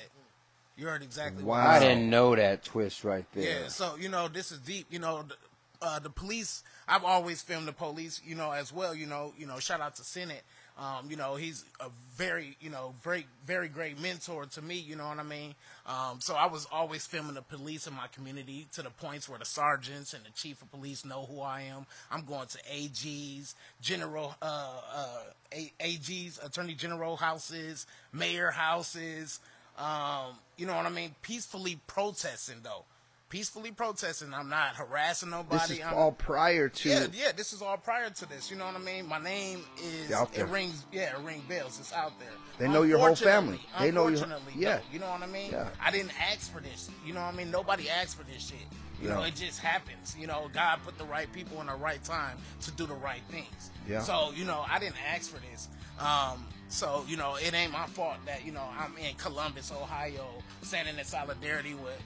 You 0.77 0.87
heard 0.87 1.03
exactly. 1.03 1.43
Wow. 1.43 1.55
I, 1.55 1.79
said. 1.79 1.85
I 1.85 1.93
didn't 1.93 2.09
know 2.09 2.35
that 2.35 2.63
twist 2.63 3.03
right 3.03 3.25
there. 3.33 3.61
Yeah. 3.61 3.67
So 3.67 3.95
you 3.99 4.09
know 4.09 4.27
this 4.27 4.51
is 4.51 4.59
deep. 4.59 4.87
You 4.89 4.99
know. 4.99 5.23
The, 5.27 5.35
uh, 5.81 5.99
the 5.99 6.09
police, 6.09 6.63
I've 6.87 7.03
always 7.03 7.41
filmed 7.41 7.67
the 7.67 7.73
police, 7.73 8.21
you 8.23 8.35
know, 8.35 8.51
as 8.51 8.71
well. 8.71 8.93
You 8.93 9.07
know, 9.07 9.33
you 9.37 9.47
know, 9.47 9.59
shout 9.59 9.81
out 9.81 9.95
to 9.95 10.03
Sennett. 10.03 10.43
Um, 10.81 11.11
you 11.11 11.15
know, 11.15 11.35
he's 11.35 11.63
a 11.79 11.89
very, 12.15 12.57
you 12.59 12.71
know, 12.71 12.95
very, 13.03 13.27
very 13.45 13.67
great 13.67 14.01
mentor 14.01 14.45
to 14.45 14.61
me. 14.63 14.79
You 14.79 14.95
know 14.95 15.07
what 15.07 15.19
I 15.19 15.23
mean? 15.23 15.53
Um, 15.85 16.19
so 16.19 16.33
I 16.33 16.47
was 16.47 16.67
always 16.71 17.05
filming 17.05 17.35
the 17.35 17.43
police 17.43 17.85
in 17.85 17.93
my 17.93 18.07
community 18.07 18.67
to 18.73 18.81
the 18.81 18.89
points 18.89 19.29
where 19.29 19.37
the 19.37 19.45
sergeants 19.45 20.15
and 20.15 20.25
the 20.25 20.31
chief 20.31 20.59
of 20.63 20.71
police 20.71 21.05
know 21.05 21.27
who 21.29 21.39
I 21.39 21.61
am. 21.61 21.85
I'm 22.09 22.25
going 22.25 22.47
to 22.47 22.57
AGs, 22.63 23.53
general, 23.79 24.35
uh, 24.41 24.81
uh, 24.95 25.57
AGs, 25.79 26.43
attorney 26.43 26.73
general 26.73 27.15
houses, 27.15 27.85
mayor 28.11 28.49
houses. 28.49 29.39
Um, 29.77 30.33
you 30.57 30.65
know 30.65 30.75
what 30.75 30.87
I 30.87 30.89
mean? 30.89 31.13
Peacefully 31.21 31.79
protesting 31.85 32.61
though 32.63 32.85
peacefully 33.31 33.71
protesting. 33.71 34.33
I'm 34.33 34.49
not 34.49 34.75
harassing 34.75 35.31
nobody. 35.31 35.57
This 35.57 35.79
is 35.79 35.85
I'm, 35.85 35.93
all 35.95 36.11
prior 36.11 36.69
to. 36.69 36.89
Yeah, 36.89 37.07
yeah. 37.13 37.31
This 37.35 37.53
is 37.53 37.61
all 37.61 37.77
prior 37.77 38.09
to 38.09 38.29
this. 38.29 38.51
You 38.51 38.57
know 38.57 38.65
what 38.65 38.75
I 38.75 38.79
mean? 38.79 39.07
My 39.07 39.19
name 39.19 39.63
is. 39.81 40.11
out 40.11 40.33
there. 40.33 40.45
It 40.45 40.49
rings. 40.51 40.85
Yeah, 40.91 41.17
it 41.17 41.23
rings 41.23 41.41
bells. 41.45 41.79
It's 41.79 41.93
out 41.93 42.19
there. 42.19 42.27
They 42.59 42.67
know 42.67 42.83
your 42.83 42.99
whole 42.99 43.15
family. 43.15 43.59
They 43.79 43.89
know 43.89 44.09
your. 44.09 44.19
Yeah. 44.55 44.75
No, 44.75 44.81
you 44.91 44.99
know 44.99 45.09
what 45.09 45.23
I 45.23 45.27
mean? 45.27 45.51
Yeah. 45.51 45.69
I 45.81 45.89
didn't 45.89 46.11
ask 46.21 46.53
for 46.53 46.59
this. 46.59 46.91
You 47.05 47.13
know 47.13 47.21
what 47.21 47.33
I 47.33 47.37
mean? 47.37 47.49
Nobody 47.49 47.89
asked 47.89 48.17
for 48.17 48.23
this 48.23 48.49
shit. 48.49 48.59
You 49.01 49.09
know, 49.09 49.23
it 49.23 49.33
just 49.33 49.59
happens. 49.59 50.15
You 50.19 50.27
know, 50.27 50.47
God 50.53 50.79
put 50.85 50.99
the 50.99 51.05
right 51.05 51.31
people 51.33 51.59
in 51.61 51.67
the 51.67 51.73
right 51.73 52.03
time 52.03 52.37
to 52.61 52.71
do 52.71 52.85
the 52.85 52.93
right 52.93 53.21
things. 53.31 53.71
Yeah. 53.89 54.01
So, 54.01 54.31
you 54.35 54.45
know, 54.45 54.63
I 54.69 54.77
didn't 54.77 54.97
ask 55.11 55.31
for 55.31 55.39
this. 55.39 55.69
Um, 55.99 56.45
so, 56.69 57.03
you 57.07 57.17
know, 57.17 57.35
it 57.35 57.51
ain't 57.55 57.71
my 57.71 57.87
fault 57.87 58.17
that, 58.27 58.45
you 58.45 58.51
know, 58.51 58.63
I'm 58.79 58.95
in 58.97 59.15
Columbus, 59.15 59.71
Ohio, 59.71 60.27
standing 60.61 60.99
in 60.99 61.03
solidarity 61.03 61.73
with 61.73 61.99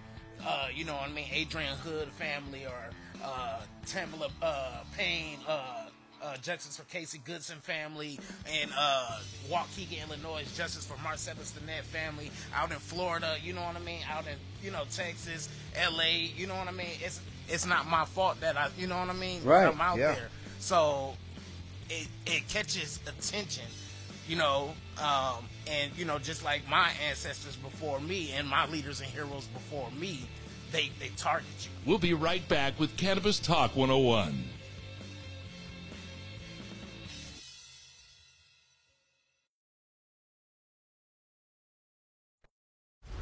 uh, 0.45 0.67
you 0.73 0.85
know 0.85 0.93
what 0.93 1.09
I 1.09 1.11
mean, 1.11 1.27
Adrian 1.31 1.75
Hood 1.77 2.09
family 2.09 2.65
or 2.65 2.89
uh, 3.23 3.61
Tamala 3.85 4.29
uh, 4.41 4.83
Payne, 4.97 5.39
uh, 5.47 5.85
uh, 6.23 6.37
Justice 6.37 6.77
for 6.77 6.83
Casey 6.85 7.19
Goodson 7.23 7.57
family, 7.59 8.19
and 8.61 8.71
uh, 8.75 9.19
Waukegan, 9.49 10.07
Illinois, 10.07 10.43
Justice 10.55 10.85
for 10.85 10.95
Marcellis 10.95 11.53
Stinnette 11.53 11.83
family 11.83 12.31
out 12.53 12.71
in 12.71 12.77
Florida, 12.77 13.35
you 13.43 13.53
know 13.53 13.61
what 13.61 13.75
I 13.75 13.79
mean, 13.79 13.99
out 14.11 14.25
in, 14.25 14.37
you 14.63 14.71
know, 14.71 14.83
Texas, 14.91 15.49
LA, 15.75 16.29
you 16.35 16.47
know 16.47 16.55
what 16.55 16.67
I 16.67 16.71
mean? 16.71 16.87
It's 17.01 17.21
it's 17.47 17.65
not 17.65 17.87
my 17.87 18.05
fault 18.05 18.41
that 18.41 18.57
I, 18.57 18.69
you 18.77 18.87
know 18.87 18.97
what 18.97 19.09
I 19.09 19.13
mean? 19.13 19.43
Right. 19.43 19.67
I'm 19.67 19.79
out 19.79 19.99
yeah. 19.99 20.13
there. 20.13 20.29
So 20.59 21.13
it, 21.89 22.07
it 22.25 22.47
catches 22.47 22.99
attention, 23.07 23.65
you 24.27 24.35
know, 24.35 24.73
um, 24.97 25.45
and 25.69 25.91
you 25.97 26.05
know, 26.05 26.19
just 26.19 26.43
like 26.43 26.67
my 26.69 26.91
ancestors 27.07 27.55
before 27.55 27.99
me 27.99 28.31
and 28.31 28.47
my 28.47 28.67
leaders 28.67 29.01
and 29.01 29.09
heroes 29.09 29.45
before 29.47 29.89
me, 29.91 30.21
they 30.71 30.91
they 30.99 31.09
target 31.17 31.47
you. 31.61 31.69
We'll 31.85 31.99
be 31.99 32.13
right 32.13 32.47
back 32.47 32.79
with 32.79 32.97
Cannabis 32.97 33.39
Talk 33.39 33.75
101. 33.75 34.43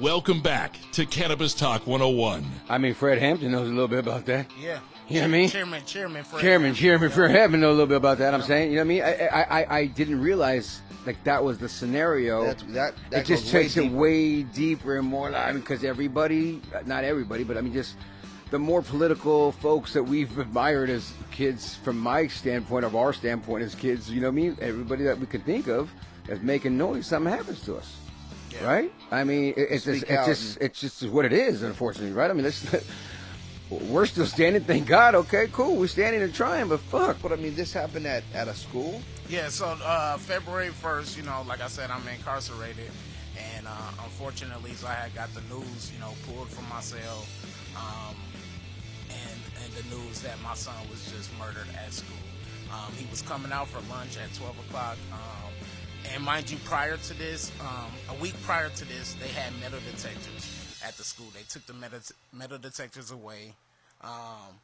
Welcome 0.00 0.40
back 0.40 0.78
to 0.92 1.06
Cannabis 1.06 1.54
Talk 1.54 1.86
101. 1.86 2.44
I 2.68 2.78
mean, 2.78 2.94
Fred 2.94 3.18
Hampton 3.18 3.52
knows 3.52 3.68
a 3.68 3.72
little 3.72 3.88
bit 3.88 3.98
about 3.98 4.24
that. 4.26 4.46
Yeah. 4.60 4.80
You 5.08 5.16
know 5.16 5.20
what 5.22 5.24
I 5.24 5.28
mean? 5.28 5.48
Chairman, 5.50 5.84
chairman, 5.84 6.24
Fred. 6.24 6.40
Chairman, 6.40 6.74
Chairman 6.74 7.10
Fred 7.10 7.30
Hampton 7.32 7.60
knows 7.60 7.70
a 7.70 7.72
little 7.72 7.86
bit 7.86 7.96
about 7.98 8.18
that. 8.18 8.32
I'm 8.34 8.42
saying, 8.42 8.70
you 8.72 8.76
know 8.76 8.82
what 8.82 8.86
I 8.86 8.88
mean? 8.88 9.02
I, 9.02 9.26
I, 9.26 9.60
I, 9.62 9.76
I 9.78 9.86
didn't 9.86 10.20
realize 10.20 10.80
like 11.04 11.22
that 11.24 11.44
was 11.44 11.58
the 11.58 11.68
scenario. 11.68 12.44
That's- 12.44 12.64
that- 12.72 12.94
that 13.10 13.20
it 13.20 13.26
just 13.26 13.44
goes 13.44 13.52
way 13.54 13.62
takes 13.62 13.76
it 13.76 13.90
way 13.92 14.42
deeper 14.44 14.96
and 14.96 15.06
more. 15.06 15.34
I 15.34 15.52
mean, 15.52 15.60
because 15.60 15.84
everybody, 15.84 16.62
not 16.86 17.04
everybody, 17.04 17.44
but 17.44 17.56
I 17.58 17.60
mean, 17.60 17.72
just 17.74 17.96
the 18.50 18.58
more 18.58 18.80
political 18.82 19.52
folks 19.52 19.92
that 19.92 20.02
we've 20.02 20.36
admired 20.38 20.88
as 20.90 21.12
kids, 21.32 21.74
from 21.76 21.98
my 21.98 22.26
standpoint, 22.28 22.84
of 22.86 22.96
our 22.96 23.12
standpoint 23.12 23.62
as 23.62 23.74
kids, 23.74 24.10
you 24.10 24.20
know 24.20 24.28
what 24.28 24.32
I 24.32 24.36
mean? 24.36 24.56
Everybody 24.60 25.04
that 25.04 25.18
we 25.18 25.26
could 25.26 25.44
think 25.44 25.68
of 25.68 25.92
as 26.28 26.40
making 26.40 26.78
noise, 26.78 27.06
something 27.06 27.32
happens 27.32 27.60
to 27.64 27.76
us. 27.76 27.96
Right? 28.60 28.92
I 29.10 29.24
mean, 29.24 29.54
it, 29.56 29.68
it's 29.70 29.84
just, 29.84 30.02
it's 30.04 30.26
just, 30.26 30.56
and- 30.56 30.64
it's 30.66 30.80
just 30.80 31.02
what 31.08 31.24
it 31.24 31.32
is, 31.32 31.62
unfortunately, 31.62 32.12
right? 32.12 32.30
I 32.30 32.34
mean, 32.34 32.44
let's, 32.44 32.64
we're 33.70 34.06
still 34.06 34.26
standing, 34.26 34.62
thank 34.64 34.86
God. 34.86 35.14
Okay, 35.14 35.46
cool, 35.52 35.76
we're 35.76 35.86
standing 35.86 36.22
and 36.22 36.34
trying, 36.34 36.68
but 36.68 36.80
fuck. 36.80 37.16
But 37.22 37.32
I 37.32 37.36
mean, 37.36 37.54
this 37.54 37.72
happened 37.72 38.06
at, 38.06 38.22
at 38.34 38.48
a 38.48 38.54
school. 38.54 39.00
Yeah, 39.28 39.48
so 39.48 39.66
uh, 39.82 40.18
February 40.18 40.68
1st, 40.68 41.16
you 41.16 41.22
know, 41.22 41.42
like 41.46 41.60
I 41.62 41.68
said, 41.68 41.90
I'm 41.90 42.06
incarcerated. 42.08 42.90
And 43.56 43.66
uh, 43.66 43.70
unfortunately, 44.04 44.72
so 44.74 44.86
I 44.86 44.92
had 44.94 45.14
got 45.14 45.32
the 45.34 45.40
news, 45.54 45.90
you 45.92 45.98
know, 46.00 46.12
pulled 46.26 46.48
from 46.48 46.68
my 46.68 46.80
cell. 46.80 47.24
Um, 47.76 48.14
and, 49.08 49.40
and 49.64 49.72
the 49.72 49.96
news 49.96 50.20
that 50.20 50.40
my 50.42 50.54
son 50.54 50.74
was 50.90 51.10
just 51.10 51.30
murdered 51.38 51.66
at 51.82 51.92
school. 51.92 52.16
Um, 52.72 52.92
he 52.94 53.06
was 53.10 53.22
coming 53.22 53.52
out 53.52 53.68
for 53.68 53.80
lunch 53.92 54.16
at 54.18 54.32
12 54.34 54.56
o'clock. 54.68 54.96
Um, 55.12 55.52
and 56.12 56.22
mind 56.22 56.50
you, 56.50 56.58
prior 56.64 56.96
to 56.96 57.14
this, 57.14 57.50
um, 57.60 57.90
a 58.10 58.20
week 58.20 58.34
prior 58.42 58.68
to 58.68 58.84
this, 58.84 59.14
they 59.14 59.28
had 59.28 59.52
metal 59.60 59.80
detectors 59.90 60.80
at 60.84 60.96
the 60.96 61.04
school. 61.04 61.26
They 61.34 61.44
took 61.48 61.66
the 61.66 61.74
metal, 61.74 62.00
metal 62.32 62.58
detectors 62.58 63.10
away. 63.10 63.54
Um, 64.02 64.58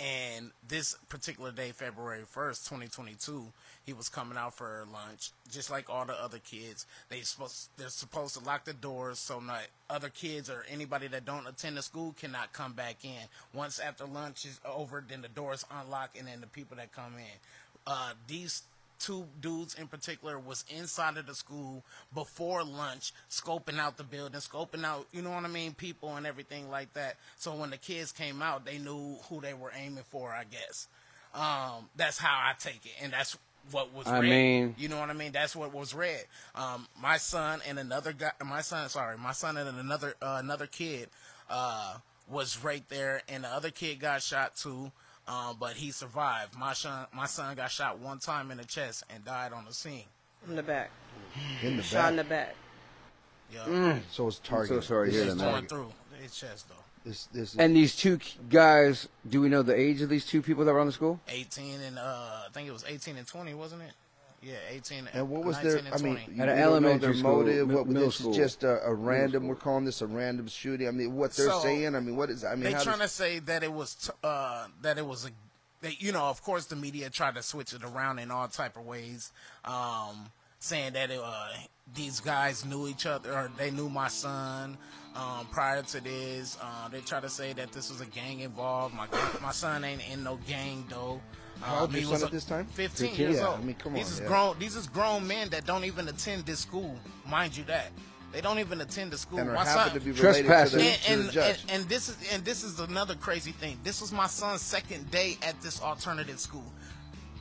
and 0.00 0.50
this 0.66 0.96
particular 1.08 1.52
day, 1.52 1.70
February 1.70 2.22
1st, 2.22 2.68
2022, 2.68 3.46
he 3.86 3.92
was 3.92 4.08
coming 4.08 4.36
out 4.36 4.54
for 4.56 4.86
lunch, 4.92 5.30
just 5.50 5.70
like 5.70 5.88
all 5.88 6.04
the 6.04 6.20
other 6.20 6.38
kids. 6.38 6.84
They 7.08 7.20
supposed 7.20 7.68
they're 7.76 7.88
supposed 7.88 8.36
to 8.36 8.44
lock 8.44 8.64
the 8.64 8.72
doors 8.72 9.20
so 9.20 9.38
not 9.38 9.62
other 9.88 10.08
kids 10.08 10.50
or 10.50 10.66
anybody 10.68 11.06
that 11.08 11.24
don't 11.24 11.46
attend 11.46 11.76
the 11.76 11.82
school 11.82 12.12
cannot 12.18 12.52
come 12.52 12.72
back 12.72 13.04
in. 13.04 13.28
Once 13.54 13.78
after 13.78 14.04
lunch 14.04 14.44
is 14.44 14.58
over, 14.66 15.04
then 15.06 15.22
the 15.22 15.28
doors 15.28 15.64
unlock, 15.70 16.10
and 16.18 16.26
then 16.26 16.40
the 16.40 16.48
people 16.48 16.76
that 16.76 16.92
come 16.92 17.14
in. 17.16 17.38
Uh, 17.86 18.12
these 18.26 18.62
two 18.98 19.26
dudes 19.40 19.74
in 19.74 19.86
particular 19.88 20.38
was 20.38 20.64
inside 20.68 21.16
of 21.16 21.26
the 21.26 21.34
school 21.34 21.82
before 22.14 22.62
lunch 22.64 23.12
scoping 23.30 23.78
out 23.78 23.96
the 23.96 24.04
building 24.04 24.40
scoping 24.40 24.84
out 24.84 25.06
you 25.12 25.20
know 25.22 25.30
what 25.30 25.44
i 25.44 25.48
mean 25.48 25.72
people 25.74 26.16
and 26.16 26.26
everything 26.26 26.70
like 26.70 26.92
that. 26.94 27.16
So 27.36 27.54
when 27.54 27.70
the 27.70 27.76
kids 27.76 28.12
came 28.12 28.40
out 28.42 28.64
they 28.64 28.78
knew 28.78 29.16
who 29.28 29.40
they 29.40 29.54
were 29.54 29.72
aiming 29.76 30.04
for 30.10 30.30
i 30.32 30.44
guess. 30.44 30.88
Um, 31.34 31.88
that's 31.96 32.18
how 32.18 32.34
i 32.34 32.52
take 32.58 32.86
it 32.86 32.92
and 33.02 33.12
that's 33.12 33.36
what 33.70 33.92
was 33.94 34.06
I 34.06 34.18
read. 34.20 34.28
mean- 34.30 34.74
you 34.78 34.88
know 34.88 35.00
what 35.00 35.10
i 35.10 35.14
mean? 35.14 35.32
That's 35.32 35.56
what 35.56 35.72
was 35.72 35.94
read. 35.94 36.24
Um, 36.54 36.86
my 37.00 37.16
son 37.16 37.60
and 37.66 37.78
another 37.78 38.12
guy 38.12 38.30
my 38.44 38.60
son 38.60 38.88
sorry 38.88 39.16
my 39.18 39.32
son 39.32 39.56
and 39.56 39.68
another 39.80 40.14
uh, 40.22 40.38
another 40.42 40.66
kid 40.66 41.08
uh, 41.50 41.96
was 42.28 42.62
right 42.62 42.86
there 42.88 43.22
and 43.28 43.44
the 43.44 43.48
other 43.48 43.70
kid 43.70 44.00
got 44.00 44.22
shot 44.22 44.54
too 44.56 44.92
um, 45.28 45.56
but 45.58 45.72
he 45.74 45.90
survived. 45.90 46.56
My 46.58 46.72
son, 46.74 47.06
my 47.14 47.26
son 47.26 47.54
got 47.56 47.70
shot 47.70 47.98
one 47.98 48.18
time 48.18 48.50
in 48.50 48.58
the 48.58 48.64
chest 48.64 49.04
and 49.10 49.24
died 49.24 49.52
on 49.52 49.64
the 49.64 49.72
scene. 49.74 50.04
From 50.44 50.56
the 50.56 50.62
back. 50.62 50.90
In 51.62 51.76
the 51.76 51.82
back. 51.82 51.84
Shot 51.90 52.02
back. 52.02 52.10
in 52.10 52.16
the 52.16 52.24
back. 52.24 52.54
Yeah, 53.52 53.98
So 54.10 54.28
it's 54.28 54.38
I'm 54.38 54.44
targeted. 54.44 54.82
so 54.82 54.86
sorry 54.88 55.10
to 55.10 55.16
This 55.16 55.24
hear 55.26 55.34
that, 55.34 55.36
man. 55.42 55.52
going 55.52 55.66
targeted. 55.66 55.94
through 56.10 56.22
his 56.22 56.34
chest 56.36 56.68
though. 56.68 56.74
This, 57.04 57.26
this 57.26 57.52
is, 57.54 57.58
And 57.60 57.76
these 57.76 57.94
two 57.94 58.18
guys, 58.48 59.08
do 59.28 59.40
we 59.42 59.48
know 59.50 59.62
the 59.62 59.78
age 59.78 60.00
of 60.00 60.08
these 60.08 60.24
two 60.26 60.40
people 60.42 60.64
that 60.64 60.72
were 60.72 60.80
on 60.80 60.86
the 60.86 60.92
school? 60.92 61.20
18 61.28 61.80
and 61.82 61.98
uh, 61.98 62.02
I 62.02 62.46
think 62.52 62.66
it 62.68 62.72
was 62.72 62.84
18 62.88 63.16
and 63.18 63.26
20, 63.26 63.52
wasn't 63.54 63.82
it? 63.82 63.92
Yeah, 64.44 64.54
18. 64.70 65.08
and 65.14 65.30
what 65.30 65.44
was 65.44 65.56
19 65.62 65.84
their? 65.84 65.94
I 65.94 65.96
mean, 65.98 66.16
20. 66.16 66.32
you 66.36 66.42
At 66.42 66.48
an 66.48 66.56
don't 66.56 66.56
know 66.56 66.62
elementary 66.62 67.08
their 67.12 67.14
school, 67.14 67.36
motive. 67.36 67.68
mid- 67.68 67.76
what 67.76 67.86
middle 67.86 68.06
this 68.06 68.16
school. 68.16 68.30
is 68.32 68.36
just 68.36 68.62
a, 68.64 68.82
a 68.84 68.92
random. 68.92 69.48
We're 69.48 69.54
calling 69.54 69.84
this 69.84 70.02
a 70.02 70.06
random 70.06 70.46
shooting. 70.48 70.86
I 70.86 70.90
mean, 70.90 71.14
what 71.14 71.32
they're 71.32 71.48
So, 71.50 71.60
saying. 71.60 71.94
I 71.96 72.00
mean, 72.00 72.16
what 72.16 72.28
is? 72.30 72.44
I 72.44 72.54
mean, 72.54 72.64
they 72.64 72.72
how 72.72 72.82
trying 72.82 72.98
does, 72.98 73.10
to 73.10 73.16
say 73.16 73.38
that 73.40 73.62
it 73.62 73.72
was 73.72 73.94
t- 73.94 74.12
uh, 74.22 74.66
that 74.82 74.98
it 74.98 75.06
was 75.06 75.24
a 75.26 75.30
they, 75.80 75.96
you 75.98 76.12
know 76.12 76.24
of 76.24 76.42
course 76.42 76.64
the 76.66 76.76
media 76.76 77.10
tried 77.10 77.34
to 77.36 77.42
switch 77.42 77.72
it 77.74 77.84
around 77.84 78.18
in 78.18 78.30
all 78.30 78.48
type 78.48 78.76
of 78.76 78.86
ways 78.86 79.32
um, 79.66 80.30
saying 80.58 80.94
that 80.94 81.10
it, 81.10 81.20
uh, 81.22 81.48
these 81.94 82.20
guys 82.20 82.64
knew 82.64 82.88
each 82.88 83.04
other 83.06 83.30
or 83.32 83.50
they 83.58 83.70
knew 83.70 83.90
my 83.90 84.08
son 84.08 84.78
um, 85.14 85.46
prior 85.52 85.82
to 85.82 86.02
this 86.02 86.56
uh, 86.62 86.88
they 86.88 87.00
try 87.00 87.20
to 87.20 87.28
say 87.28 87.52
that 87.52 87.70
this 87.72 87.90
was 87.90 88.00
a 88.00 88.06
gang 88.06 88.40
involved 88.40 88.94
my 88.94 89.06
my 89.42 89.52
son 89.52 89.84
ain't 89.84 90.00
in 90.10 90.24
no 90.24 90.38
gang 90.48 90.84
though 90.88 91.20
How 91.60 91.80
old 91.80 91.90
Um, 91.90 91.94
your 91.94 92.00
he 92.00 92.04
son 92.04 92.12
was 92.12 92.22
at 92.24 92.30
this 92.30 92.44
time? 92.44 92.66
15, 92.66 93.08
15, 93.08 93.26
years 93.26 93.36
yeah, 93.40 93.46
old 93.48 93.58
I 93.60 93.62
mean, 93.62 93.74
come 93.76 93.94
these 93.94 94.06
on, 94.06 94.12
is 94.12 94.20
yeah. 94.20 94.26
grown 94.26 94.58
these 94.58 94.76
is 94.76 94.86
grown 94.86 95.26
men 95.26 95.48
that 95.50 95.64
don't 95.66 95.84
even 95.84 96.08
attend 96.08 96.44
this 96.46 96.60
school 96.60 96.96
mind 97.26 97.56
you 97.56 97.64
that 97.64 97.90
they 98.32 98.40
don't 98.40 98.58
even 98.58 98.80
attend 98.80 99.12
the 99.12 99.18
school 99.18 99.38
and 99.38 99.52
My 99.52 99.64
son- 99.64 99.92
to 99.92 100.00
be 100.00 100.10
related 100.10 100.16
to 100.16 100.42
the, 100.42 100.48
Trespassing. 100.48 100.80
and, 101.12 101.20
to 101.20 101.26
the 101.28 101.32
judge. 101.32 101.62
and, 101.62 101.70
and 101.70 101.88
this 101.88 102.08
is 102.08 102.16
and 102.32 102.44
this 102.44 102.64
is 102.64 102.80
another 102.80 103.14
crazy 103.14 103.52
thing. 103.52 103.78
This 103.84 104.00
was 104.00 104.12
my 104.12 104.26
son's 104.26 104.60
second 104.60 105.08
day 105.12 105.38
at 105.42 105.60
this 105.62 105.80
alternative 105.80 106.40
school. 106.40 106.64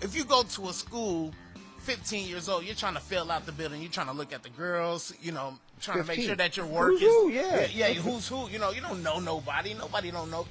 If 0.02 0.16
you 0.16 0.24
go 0.24 0.44
to 0.44 0.68
a 0.70 0.74
school, 0.74 1.34
15 1.80 2.28
years 2.28 2.48
old, 2.48 2.64
you're 2.66 2.76
trying 2.76 2.94
to 2.94 3.00
fill 3.00 3.32
out 3.32 3.46
the 3.48 3.52
building. 3.52 3.82
You're 3.82 3.90
trying 3.92 4.06
to 4.08 4.14
look 4.14 4.32
at 4.34 4.44
the 4.44 4.50
girls. 4.50 5.14
You 5.20 5.32
know, 5.32 5.58
trying 5.82 5.98
to 5.98 6.04
make 6.08 6.22
sure 6.22 6.36
that 6.36 6.56
your 6.58 6.68
work 6.68 6.90
Who's 6.92 7.02
is 7.02 7.08
who? 7.08 7.30
Yeah. 7.30 7.62
yeah, 7.74 7.88
yeah, 7.88 7.94
Who's 8.02 8.28
who? 8.28 8.48
You 8.50 8.60
know, 8.60 8.70
you 8.72 8.82
don't 8.82 9.02
know 9.02 9.20
nobody. 9.20 9.74
Nobody 9.74 10.12
don't 10.12 10.30
know. 10.30 10.46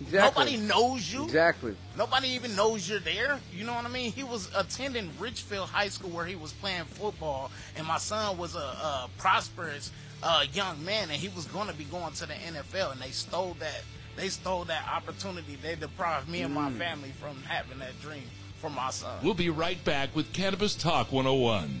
Exactly. 0.00 0.44
Nobody 0.44 0.56
knows 0.56 1.12
you. 1.12 1.24
Exactly. 1.24 1.76
Nobody 1.96 2.28
even 2.28 2.54
knows 2.54 2.88
you're 2.88 3.00
there. 3.00 3.40
You 3.52 3.64
know 3.64 3.74
what 3.74 3.84
I 3.84 3.88
mean? 3.88 4.12
He 4.12 4.22
was 4.22 4.48
attending 4.56 5.10
Richfield 5.18 5.68
High 5.68 5.88
School 5.88 6.10
where 6.10 6.26
he 6.26 6.36
was 6.36 6.52
playing 6.52 6.84
football, 6.84 7.50
and 7.76 7.86
my 7.86 7.98
son 7.98 8.38
was 8.38 8.54
a, 8.54 8.58
a 8.58 9.10
prosperous 9.18 9.90
uh, 10.22 10.44
young 10.52 10.84
man, 10.84 11.10
and 11.10 11.20
he 11.20 11.28
was 11.28 11.46
going 11.46 11.68
to 11.68 11.74
be 11.74 11.84
going 11.84 12.12
to 12.14 12.26
the 12.26 12.34
NFL, 12.34 12.92
and 12.92 13.00
they 13.00 13.10
stole 13.10 13.56
that. 13.60 13.82
They 14.16 14.28
stole 14.28 14.64
that 14.64 14.88
opportunity. 14.88 15.56
They 15.60 15.76
deprived 15.76 16.28
me 16.28 16.42
and 16.42 16.52
my 16.52 16.70
family 16.72 17.10
from 17.20 17.40
having 17.44 17.78
that 17.78 18.00
dream 18.00 18.24
for 18.60 18.68
my 18.68 18.90
son. 18.90 19.16
We'll 19.22 19.34
be 19.34 19.50
right 19.50 19.82
back 19.84 20.14
with 20.16 20.32
Cannabis 20.32 20.74
Talk 20.74 21.12
101. 21.12 21.80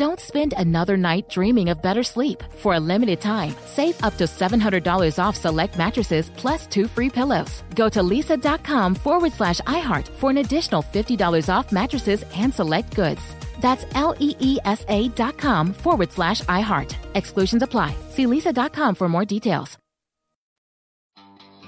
Don't 0.00 0.18
spend 0.18 0.54
another 0.56 0.96
night 0.96 1.28
dreaming 1.28 1.68
of 1.68 1.82
better 1.82 2.02
sleep. 2.02 2.42
For 2.56 2.72
a 2.72 2.80
limited 2.80 3.20
time, 3.20 3.54
save 3.66 4.02
up 4.02 4.16
to 4.16 4.24
$700 4.24 5.18
off 5.22 5.36
select 5.36 5.76
mattresses 5.76 6.30
plus 6.38 6.66
two 6.66 6.88
free 6.88 7.10
pillows. 7.10 7.62
Go 7.74 7.90
to 7.90 8.00
leesa.com 8.00 8.94
forward 8.94 9.34
slash 9.34 9.60
iHeart 9.66 10.08
for 10.08 10.30
an 10.30 10.38
additional 10.38 10.82
$50 10.82 11.50
off 11.52 11.70
mattresses 11.70 12.24
and 12.34 12.54
select 12.54 12.94
goods. 12.96 13.20
That's 13.60 13.84
L 13.94 14.16
E 14.20 14.34
E 14.40 14.58
S 14.64 14.86
A 14.88 15.08
dot 15.08 15.36
com 15.36 15.74
forward 15.74 16.12
slash 16.12 16.40
iHeart. 16.44 16.96
Exclusions 17.14 17.62
apply. 17.62 17.94
See 18.08 18.24
leesa.com 18.24 18.94
for 18.94 19.06
more 19.06 19.26
details. 19.26 19.76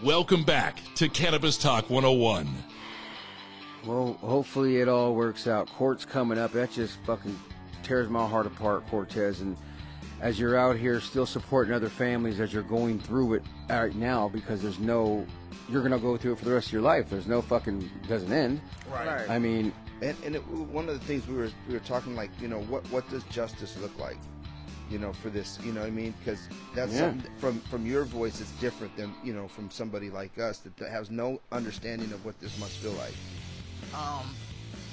Welcome 0.02 0.44
back 0.44 0.78
to 0.94 1.10
Cannabis 1.10 1.58
Talk 1.58 1.90
101. 1.90 2.48
Well, 3.84 4.14
hopefully 4.22 4.78
it 4.78 4.88
all 4.88 5.14
works 5.14 5.46
out. 5.46 5.68
Court's 5.68 6.06
coming 6.06 6.38
up. 6.38 6.52
That 6.52 6.72
just 6.72 6.96
fucking 7.04 7.38
tears 7.82 8.08
my 8.08 8.26
heart 8.26 8.46
apart, 8.46 8.86
Cortez. 8.88 9.40
And 9.40 9.56
as 10.20 10.38
you're 10.38 10.56
out 10.56 10.76
here 10.76 11.00
still 11.00 11.26
supporting 11.26 11.72
other 11.74 11.88
families 11.88 12.40
as 12.40 12.52
you're 12.52 12.62
going 12.62 12.98
through 13.00 13.34
it 13.34 13.42
right 13.68 13.94
now, 13.94 14.28
because 14.28 14.62
there's 14.62 14.78
no, 14.78 15.26
you're 15.68 15.82
gonna 15.82 15.98
go 15.98 16.16
through 16.16 16.32
it 16.32 16.38
for 16.38 16.44
the 16.44 16.52
rest 16.54 16.68
of 16.68 16.72
your 16.72 16.82
life. 16.82 17.08
There's 17.10 17.26
no 17.26 17.42
fucking 17.42 17.90
doesn't 18.08 18.32
end. 18.32 18.60
Right. 18.90 19.28
I 19.28 19.38
mean, 19.38 19.72
And, 20.00 20.16
and 20.24 20.34
it, 20.36 20.46
one 20.48 20.88
of 20.88 20.98
the 20.98 21.04
things 21.06 21.26
we 21.28 21.34
were 21.36 21.50
we 21.68 21.74
were 21.74 21.80
talking 21.80 22.16
like 22.16 22.30
you 22.40 22.48
know 22.48 22.60
what 22.62 22.82
what 22.90 23.08
does 23.08 23.22
justice 23.24 23.76
look 23.80 23.96
like, 24.00 24.18
you 24.90 24.98
know 24.98 25.12
for 25.12 25.30
this 25.30 25.58
you 25.64 25.72
know 25.72 25.80
what 25.80 25.86
I 25.86 25.90
mean 25.90 26.12
because 26.18 26.48
that's 26.74 26.92
Yeah. 26.92 26.98
something 27.00 27.22
that- 27.22 27.40
from 27.40 27.60
from 27.70 27.86
your 27.86 28.04
voice 28.04 28.40
it's 28.40 28.50
different 28.60 28.96
than 28.96 29.14
you 29.22 29.32
know 29.32 29.46
from 29.46 29.70
somebody 29.70 30.10
like 30.10 30.38
us 30.38 30.58
that, 30.58 30.76
that 30.78 30.90
has 30.90 31.10
no 31.10 31.40
understanding 31.52 32.10
of 32.12 32.24
what 32.24 32.38
this 32.40 32.58
must 32.58 32.78
feel 32.78 32.92
like. 32.92 33.14
Um, 33.94 34.34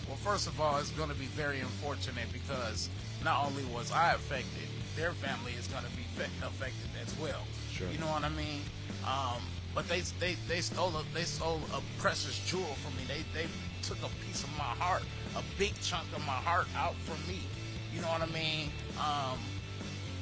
well, 0.10 0.17
first 0.17 0.48
of 0.48 0.60
all, 0.60 0.78
it's 0.80 0.89
going 0.91 1.10
to 1.10 1.15
be 1.15 1.26
very 1.26 1.60
unfortunate 1.60 2.26
because 2.34 2.89
not 3.24 3.45
only 3.45 3.63
was 3.65 3.91
I 3.91 4.13
affected, 4.13 4.67
their 4.95 5.12
family 5.12 5.54
is 5.54 5.67
going 5.67 5.84
to 5.84 5.91
be 5.91 6.04
affected 6.43 6.89
as 7.06 7.17
well. 7.19 7.45
Sure. 7.72 7.88
You 7.89 8.00
know 8.00 8.08
what 8.08 8.24
I 8.24 8.30
mean? 8.30 8.62
Um, 9.06 9.41
but 9.76 9.88
they 9.88 10.02
they 10.19 10.36
they 10.48 10.62
stole 10.62 10.91
a, 10.98 11.04
they 11.13 11.24
stole 11.24 11.62
a 11.74 12.02
precious 12.02 12.43
jewel 12.48 12.76
from 12.84 12.95
me. 12.98 13.04
They 13.08 13.24
they 13.39 13.48
took 13.84 14.00
a 14.00 14.10
piece 14.26 14.43
of 14.43 14.50
my 14.58 14.74
heart, 14.82 15.04
a 15.38 15.43
big 15.58 15.80
chunk 15.82 16.08
of 16.15 16.26
my 16.26 16.34
heart 16.34 16.67
out 16.76 16.95
from 17.06 17.17
me. 17.32 17.41
You 17.93 18.02
know 18.02 18.08
what 18.08 18.22
I 18.22 18.32
mean? 18.34 18.72
Um, 19.00 19.39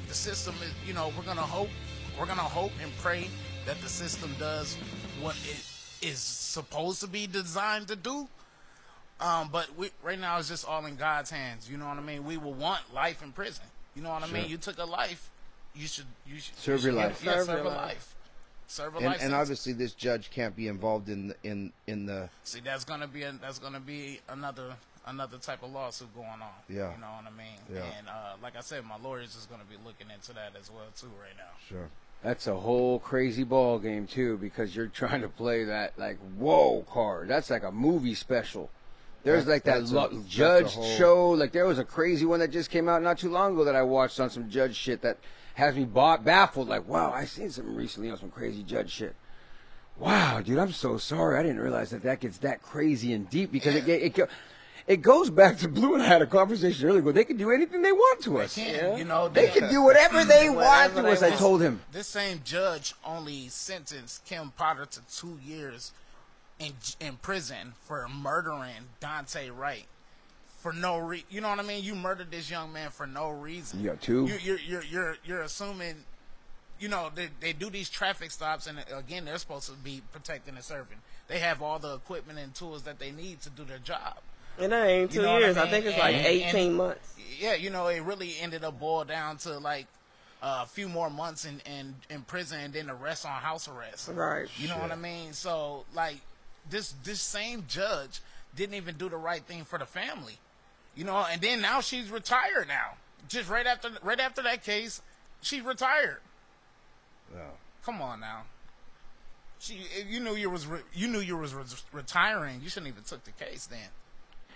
the 0.07 0.13
system 0.13 0.55
is, 0.61 0.71
you 0.85 0.93
know, 0.93 1.11
we're 1.17 1.23
gonna 1.23 1.41
hope, 1.41 1.69
we're 2.19 2.25
gonna 2.25 2.41
hope 2.41 2.71
and 2.81 2.91
pray 2.97 3.29
that 3.65 3.79
the 3.81 3.89
system 3.89 4.35
does 4.37 4.77
what 5.21 5.35
it 5.45 5.63
is 6.05 6.19
supposed 6.19 7.01
to 7.01 7.07
be 7.07 7.25
designed 7.25 7.87
to 7.87 7.95
do. 7.95 8.27
Um, 9.19 9.49
but 9.51 9.67
we, 9.77 9.89
right 10.03 10.19
now 10.19 10.37
it's 10.37 10.47
just 10.49 10.67
all 10.67 10.85
in 10.85 10.95
God's 10.95 11.29
hands. 11.31 11.69
You 11.69 11.77
know 11.77 11.87
what 11.87 11.97
I 11.97 12.01
mean? 12.01 12.23
We 12.25 12.37
will 12.37 12.53
want 12.53 12.81
life 12.93 13.23
in 13.23 13.31
prison. 13.31 13.65
You 13.95 14.03
know 14.03 14.09
what 14.11 14.23
I 14.23 14.27
mean? 14.27 14.47
You 14.49 14.57
took 14.57 14.77
a 14.77 14.85
life, 14.85 15.29
you 15.75 15.87
should 15.87 16.05
you 16.27 16.39
should 16.39 16.55
Serve 16.57 16.81
you 16.81 16.91
your 16.91 16.93
should- 17.01 17.07
life. 17.09 17.23
Yeah, 17.23 17.31
Serve 17.33 17.45
serve, 17.47 17.57
your 17.57 17.65
a 17.65 17.69
life. 17.69 17.77
life. 17.87 18.15
Serve 18.67 18.93
a 18.95 18.97
And, 18.97 19.05
life. 19.07 19.17
and 19.21 19.33
obviously 19.33 19.73
this 19.73 19.93
judge 19.93 20.29
can't 20.29 20.55
be 20.55 20.67
involved 20.67 21.09
in 21.09 21.29
the, 21.29 21.35
in 21.43 21.73
in 21.87 22.05
the 22.05 22.29
See, 22.43 22.59
that's 22.59 22.83
gonna 22.83 23.07
be 23.07 23.23
a, 23.23 23.31
that's 23.31 23.57
gonna 23.59 23.79
be 23.79 24.19
another 24.29 24.75
another 25.07 25.37
type 25.37 25.63
of 25.63 25.71
lawsuit 25.71 26.13
going 26.13 26.27
on. 26.27 26.41
Yeah. 26.69 26.93
You 26.93 26.99
know 27.01 27.07
what 27.07 27.25
I 27.25 27.35
mean? 27.35 27.57
Yeah. 27.73 27.81
And 27.97 28.07
uh, 28.09 28.33
like 28.43 28.55
I 28.57 28.61
said, 28.61 28.83
my 28.85 28.97
lawyers 28.97 29.35
is 29.35 29.47
gonna 29.49 29.63
be 29.69 29.77
looking 29.83 30.07
into 30.13 30.33
that 30.33 30.51
as 30.59 30.69
well 30.69 30.85
too 30.95 31.07
right 31.19 31.35
now. 31.37 31.51
sure. 31.67 31.89
That's 32.23 32.47
a 32.47 32.55
whole 32.55 32.99
crazy 32.99 33.43
ball 33.43 33.79
game 33.79 34.05
too, 34.05 34.37
because 34.37 34.75
you're 34.75 34.87
trying 34.87 35.21
to 35.21 35.29
play 35.29 35.63
that 35.63 35.97
like 35.97 36.17
whoa 36.37 36.83
card. 36.91 37.29
That's 37.29 37.49
like 37.49 37.63
a 37.63 37.71
movie 37.71 38.13
special. 38.15 38.69
There's 39.27 39.45
That's- 39.45 39.65
like 39.67 39.89
that 39.89 39.93
lo- 39.93 40.05
a 40.19 40.23
judge 40.27 40.73
whole- 40.73 40.97
show. 40.97 41.29
Like 41.31 41.51
there 41.51 41.65
was 41.65 41.79
a 41.79 41.83
crazy 41.85 42.25
one 42.25 42.39
that 42.39 42.51
just 42.51 42.69
came 42.69 42.87
out 42.89 43.01
not 43.03 43.17
too 43.19 43.29
long 43.29 43.53
ago 43.53 43.63
that 43.65 43.75
I 43.75 43.81
watched 43.83 44.19
on 44.19 44.29
some 44.29 44.49
judge 44.49 44.75
shit 44.75 45.01
that 45.01 45.17
has 45.55 45.75
me 45.75 45.85
ba- 45.85 46.19
baffled. 46.23 46.67
Like 46.69 46.87
wow, 46.87 47.11
I 47.11 47.25
seen 47.25 47.49
something 47.51 47.75
recently 47.75 48.09
on 48.09 48.17
some 48.17 48.31
crazy 48.31 48.63
judge 48.63 48.89
shit. 48.91 49.15
Wow, 49.97 50.41
dude, 50.41 50.59
I'm 50.59 50.71
so 50.73 50.97
sorry. 50.97 51.37
I 51.39 51.43
didn't 51.43 51.59
realize 51.59 51.89
that 51.89 52.03
that 52.03 52.19
gets 52.19 52.37
that 52.39 52.61
crazy 52.61 53.13
and 53.13 53.29
deep 53.29 53.51
because 53.51 53.75
it 53.75 53.87
it, 53.89 54.17
it 54.19 54.29
it 54.85 55.01
goes 55.01 55.29
back 55.29 55.57
to 55.57 55.67
Blue 55.67 55.95
and 55.95 56.03
I 56.03 56.05
had 56.05 56.21
a 56.21 56.27
conversation 56.27 56.87
earlier. 56.87 57.01
Where 57.01 57.11
they 57.13 57.25
can 57.25 57.35
do 57.35 57.51
anything 57.51 57.81
they 57.81 57.91
want 57.91 58.21
to 58.23 58.39
us. 58.39 58.55
Can, 58.55 58.97
You 58.97 59.03
know 59.03 59.27
They 59.27 59.47
can 59.49 59.69
do 59.69 59.81
whatever 59.81 60.23
they 60.23 60.47
want 60.49 60.57
Whatever 60.93 61.01
to 61.01 61.09
us. 61.11 61.19
they 61.19 61.33
I 61.33 61.35
told 61.35 61.61
him. 61.61 61.81
This 61.91 62.07
same 62.07 62.39
judge 62.45 62.93
only 63.03 63.49
sentenced 63.49 64.23
Kim 64.23 64.51
Potter 64.55 64.85
to 64.85 65.01
two 65.13 65.39
years 65.43 65.91
in 66.59 66.73
in 66.99 67.17
prison 67.17 67.73
for 67.85 68.07
murdering 68.07 68.89
Daunte 69.01 69.55
Wright 69.55 69.85
for 70.59 70.73
no 70.73 70.97
re. 70.97 71.23
You 71.29 71.41
know 71.41 71.49
what 71.49 71.59
I 71.59 71.63
mean? 71.63 71.83
You 71.83 71.95
murdered 71.95 72.31
this 72.31 72.49
young 72.49 72.73
man 72.73 72.89
for 72.89 73.05
no 73.07 73.29
reason. 73.29 73.79
You 73.81 73.89
got 73.91 74.01
two? 74.01 74.25
You, 74.25 74.37
you're 74.41 74.59
you're 74.59 74.83
you're 74.83 75.17
you're 75.25 75.41
assuming. 75.41 75.95
You 76.79 76.89
know 76.89 77.09
they 77.13 77.29
they 77.39 77.53
do 77.53 77.69
these 77.71 77.89
traffic 77.89 78.29
stops, 78.31 78.67
and 78.67 78.77
again 78.95 79.25
they're 79.25 79.37
supposed 79.39 79.67
to 79.67 79.73
be 79.75 80.01
protecting 80.13 80.55
and 80.55 80.63
serving. 80.63 80.97
They 81.27 81.39
have 81.39 81.61
all 81.61 81.79
the 81.79 81.95
equipment 81.95 82.37
and 82.39 82.53
tools 82.53 82.83
that 82.83 82.99
they 82.99 83.11
need 83.11 83.41
to 83.41 83.49
do 83.49 83.63
their 83.65 83.79
job. 83.79 84.17
And 84.59 84.71
that 84.71 84.87
ain't 84.87 85.11
two 85.11 85.17
You 85.19 85.25
know 85.25 85.33
what 85.33 85.43
I 85.43 85.45
years. 85.47 85.57
I, 85.57 85.69
think 85.69 85.85
it's 85.85 85.97
like 85.97 86.15
And- 86.15 86.25
18 86.25 86.55
and- 86.67 86.75
months. 86.77 87.13
Yeah, 87.39 87.53
you 87.55 87.69
know, 87.69 87.87
it 87.87 88.01
really 88.01 88.35
ended 88.39 88.63
up 88.63 88.79
boiled 88.79 89.07
down 89.07 89.37
to 89.39 89.57
like 89.59 89.85
uh, 90.41 90.61
a 90.63 90.65
few 90.67 90.87
more 90.87 91.09
months 91.09 91.45
in, 91.45 91.61
in, 91.65 91.95
in 92.09 92.21
prison 92.21 92.59
and 92.59 92.73
then 92.73 92.89
arrest 92.89 93.25
on 93.25 93.31
house 93.33 93.67
arrest. 93.67 94.09
Right. 94.13 94.47
You 94.57 94.67
know 94.67 94.77
what 94.77 94.91
I 94.91 94.95
mean? 94.95 95.33
So 95.33 95.83
like 95.93 96.17
this 96.69 96.93
this 97.03 97.19
same 97.21 97.65
judge 97.67 98.21
didn't 98.55 98.75
even 98.75 98.95
do 98.95 99.09
the 99.09 99.17
right 99.17 99.43
thing 99.43 99.63
for 99.63 99.79
the 99.79 99.85
family. 99.85 100.39
You 100.95 101.03
know, 101.03 101.25
and 101.29 101.41
then 101.41 101.61
now 101.61 101.81
she's 101.81 102.09
retired 102.09 102.67
now. 102.67 102.93
Just 103.29 103.49
right 103.49 103.67
after 103.67 103.89
right 104.01 104.19
after 104.19 104.41
that 104.43 104.63
case, 104.63 105.01
she 105.41 105.61
retired. 105.61 106.19
Yeah. 107.33 107.41
Come 107.85 108.01
on 108.01 108.19
now. 108.19 108.43
She, 109.59 109.79
you 110.07 110.19
knew 110.19 110.35
you 110.35 110.49
was 110.49 110.67
re- 110.67 110.81
you 110.93 111.07
knew 111.07 111.19
you 111.19 111.37
was 111.37 111.53
re- 111.53 111.63
retiring. 111.91 112.59
You 112.61 112.69
shouldn't 112.69 112.91
even 112.91 113.03
took 113.03 113.23
the 113.23 113.31
case 113.31 113.65
then. 113.67 113.89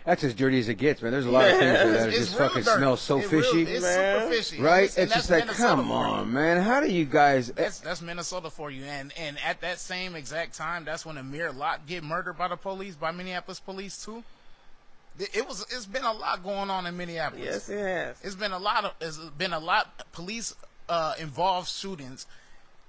That's 0.05 0.23
as 0.23 0.33
dirty 0.33 0.59
as 0.59 0.67
it 0.67 0.75
gets, 0.75 1.01
man. 1.01 1.11
There's 1.11 1.25
a 1.27 1.31
lot 1.31 1.45
of 1.49 1.57
things 1.59 1.61
that 1.77 1.87
It's- 1.89 2.05
just 2.15 2.31
it's 2.31 2.33
fucking 2.33 2.63
dirty. 2.63 2.77
smell 2.79 2.97
so 2.97 3.19
It 3.19 3.31
real- 3.31 3.41
fishy, 3.43 3.61
it's 3.71 3.83
Man. 3.83 4.19
super 4.21 4.33
fishy, 4.33 4.61
right? 4.61 4.97
And 4.97 5.05
It's, 5.05 5.13
just 5.15 5.29
like, 5.29 5.45
Minnesota 5.45 5.75
come 5.75 5.91
on, 5.91 6.33
man. 6.33 6.61
How 6.61 6.79
do 6.81 6.91
you 6.91 7.05
guys? 7.05 7.51
That's 7.51 7.79
that's 7.79 8.01
Minnesota 8.01 8.49
for 8.49 8.71
you. 8.71 8.83
And 8.85 9.13
and 9.17 9.37
at 9.45 9.61
that 9.61 9.79
same 9.79 10.15
exact 10.15 10.55
time, 10.55 10.85
that's 10.85 11.05
when 11.05 11.17
Amir 11.17 11.51
Locke 11.51 11.85
get 11.85 12.03
murdered 12.03 12.33
by 12.37 12.47
the 12.47 12.55
police, 12.57 12.95
by 12.95 13.11
Minneapolis 13.11 13.59
police 13.59 14.03
too. 14.03 14.23
It 15.19 15.35
it 15.35 15.47
was. 15.47 15.61
It's 15.69 15.85
been 15.85 16.03
a 16.05 16.13
lot 16.13 16.43
going 16.43 16.69
on 16.71 16.87
in 16.87 16.97
Minneapolis. 16.97 17.43
Yes, 17.45 17.69
it 17.69 17.77
has. 17.79 18.17
It's 18.23 18.35
been 18.35 18.53
a 18.53 18.59
lot 18.59 18.85
of. 18.85 18.93
It's 19.01 19.17
been 19.37 19.53
a 19.53 19.59
lot 19.59 20.03
police 20.13 20.55
uh, 20.89 21.13
involved 21.19 21.67
shootings. 21.69 22.25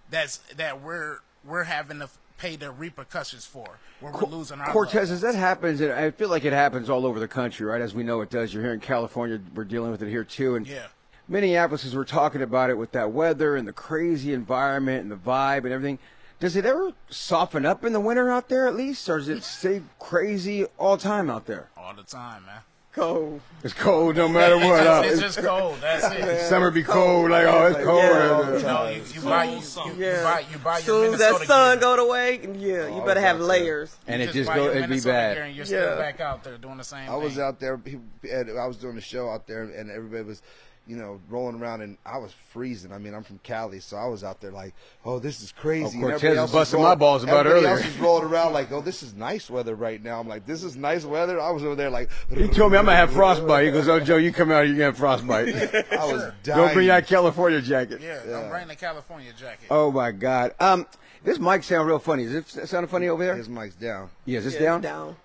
That's 0.09 0.39
that 0.57 0.81
we're 0.81 1.19
we're 1.45 1.65
having 1.65 1.99
to 1.99 2.09
pay 2.43 2.57
the 2.57 2.73
repercussions 2.73 3.47
for. 3.47 3.79
Where 4.01 4.13
we're 4.13 4.25
losing 4.25 4.59
our 4.61 4.73
Cortez, 4.73 5.13
as 5.13 5.21
that 5.21 5.37
happens, 5.37 5.81
and 5.81 5.93
I 5.93 6.11
feel 6.11 6.29
like 6.29 6.45
it 6.45 6.53
happens 6.53 6.91
all 6.91 7.07
over 7.07 7.21
the 7.21 7.29
country, 7.29 7.65
right? 7.65 7.81
As 7.81 7.95
we 7.95 8.03
know 8.03 8.21
it 8.21 8.31
does. 8.31 8.53
You're 8.53 8.65
here 8.65 8.75
in 8.75 8.81
California, 8.81 9.41
we're 9.55 9.65
dealing 9.65 9.93
with 9.93 10.03
it 10.03 10.09
here 10.09 10.25
too, 10.25 10.57
and 10.57 10.67
Yeah. 10.67 10.89
Minneapolis, 11.29 11.85
as 11.85 11.95
we're 11.95 12.05
talking 12.05 12.43
about 12.43 12.69
it 12.69 12.77
with 12.77 12.91
that 12.93 13.13
weather 13.13 13.55
and 13.55 13.67
the 13.67 13.73
crazy 13.73 14.33
environment 14.33 15.03
and 15.03 15.13
the 15.13 15.17
vibe 15.17 15.59
and 15.59 15.73
everything. 15.73 16.01
Does 16.41 16.57
it 16.57 16.67
ever 16.67 16.93
soften 17.09 17.65
up 17.65 17.85
in 17.85 17.93
the 17.93 18.01
winter 18.01 18.29
out 18.29 18.49
there 18.49 18.67
at 18.67 18.75
least, 18.75 19.09
or 19.09 19.19
does 19.19 19.29
it 19.29 19.45
stay 19.45 19.83
crazy 20.01 20.65
all 20.77 20.97
time 20.97 21.31
out 21.31 21.47
there? 21.47 21.69
All 21.77 21.95
the 21.95 22.03
time, 22.03 22.45
man. 22.45 22.63
Cold. 22.95 23.41
It's 23.65 23.73
cold 23.73 24.17
no 24.17 24.29
matter 24.29 24.57
what. 24.59 25.07
It's 25.07 25.19
just, 25.19 25.25
it's 25.25 25.35
just 25.37 25.47
cold. 25.49 25.79
That's 25.81 26.05
it. 26.15 26.41
Summer 26.49 26.71
be 26.71 26.83
cold, 26.83 27.31
like 27.31 27.47
oh, 27.47 27.67
it's 27.69 27.83
cold. 27.83 28.03
Yeah. 28.03 28.57
You 28.59 28.63
know, 28.63 28.89
you, 28.91 29.03
you 29.15 29.21
buy 29.23 29.45
you, 29.45 29.53
you, 29.57 30.05
you 30.05 30.13
buy 30.23 30.45
you 30.53 30.59
buy 30.59 30.79
your 30.79 30.83
Soon 30.85 31.15
as 31.15 31.19
that 31.21 31.41
sun 31.47 31.79
gear. 31.79 31.97
go 31.97 32.07
away, 32.07 32.41
yeah, 32.59 32.95
you 32.95 33.01
better 33.07 33.21
have 33.21 33.41
layers. 33.41 33.97
and 34.07 34.21
You 34.21 34.29
it 34.29 34.33
just 34.33 34.49
buy 34.51 34.57
go, 34.57 34.69
it'd 34.71 34.91
be 34.91 35.01
bad. 35.01 35.39
and 35.39 35.57
you're 35.57 35.65
Yeah. 35.65 35.85
still 35.85 35.97
back 35.97 36.21
out 36.21 36.45
there 36.45 36.59
doing 36.59 36.77
the 36.77 36.85
same 36.85 37.09
I 37.09 37.17
was 37.17 37.35
thing. 37.37 37.43
out 37.43 37.61
there. 37.61 37.79
People, 37.79 38.05
I 38.31 38.67
was 38.67 38.77
doing 38.77 38.99
a 38.99 39.01
show 39.01 39.31
out 39.31 39.47
there, 39.47 39.63
and 39.63 39.91
everybody 39.91 40.25
was, 40.25 40.43
you 40.87 40.97
know, 40.97 41.21
rolling 41.31 41.61
around, 41.61 41.81
and 41.81 41.97
I 42.05 42.19
was 42.19 42.33
freezing. 42.51 42.93
I 42.93 42.99
mean, 42.99 43.15
I'm 43.15 43.23
from 43.23 43.39
Cali, 43.45 43.79
so 43.79 43.97
I 43.97 44.07
was 44.07 44.25
out 44.25 44.41
there 44.41 44.51
like, 44.51 44.75
"Oh, 45.05 45.21
this 45.21 45.41
is 45.41 45.53
crazy." 45.53 45.85
Oh, 45.85 45.91
And 45.93 46.03
Cortez 46.03 46.23
was 46.31 46.39
else 46.39 46.53
busting 46.53 46.77
rolling- 46.81 46.91
my 46.91 46.95
balls 46.97 47.23
about 47.23 47.47
everybody 47.47 47.67
earlier. 47.67 47.77
else 47.79 47.87
was 47.87 47.99
rolling 47.99 48.25
around 48.25 48.53
like, 48.53 48.73
"Oh, 48.73 48.81
this 48.81 49.03
is 49.03 49.15
nice 49.15 49.49
weather 49.49 49.75
right 49.77 50.03
now." 50.03 50.19
I'm 50.19 50.27
like, 50.27 50.45
"This 50.45 50.65
is 50.65 50.75
nice 50.77 51.05
weather." 51.05 51.41
I 51.41 51.51
was 51.51 51.63
over 51.63 51.77
there 51.77 51.89
like, 51.91 52.11
He 52.31 52.49
told 52.49 52.73
me 52.73 52.79
I'm 52.79 52.85
gonna 52.85 52.97
have 52.97 53.13
frostbite. 53.13 53.65
He 53.67 53.71
goes, 53.71 53.89
"Oh, 53.89 54.01
Joe, 54.01 54.17
you 54.17 54.33
come 54.33 54.51
out, 54.51 54.63
you're 54.67 54.75
gonna 54.75 54.87
have 54.87 54.99
frostbite. 54.99 55.49
I 55.93 56.05
was 56.13 56.23
dying. 56.43 56.59
Don't 56.59 56.75
bring 56.75 56.89
that 56.89 57.07
California 57.07 57.61
jacket." 57.63 58.01
Yeah, 58.03 58.21
I'm 58.39 58.49
bringing 58.51 58.69
the 58.69 58.77
California 58.77 59.33
jacket. 59.39 59.69
Oh 59.71 59.93
my 59.93 60.11
God. 60.11 60.53
Um, 60.59 60.87
this 61.23 61.39
mic 61.39 61.63
sound 61.63 61.87
real 61.87 62.01
funny. 62.01 62.25
Is 62.25 62.35
it 62.35 62.69
sounding 62.69 62.89
funny 62.89 63.09
over 63.09 63.25
there? 63.25 63.37
His 63.37 63.49
mic's 63.49 63.77
down. 63.77 64.11
Yeah, 64.25 64.39
is 64.39 64.45
this 64.47 64.55
Yeah, 64.55 64.61
down? 64.63 64.81
down. 64.81 65.17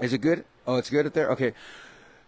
Is 0.00 0.12
it 0.12 0.18
good? 0.18 0.44
Oh, 0.66 0.76
it's 0.76 0.90
good 0.90 1.06
up 1.06 1.12
there. 1.12 1.30
Okay. 1.30 1.52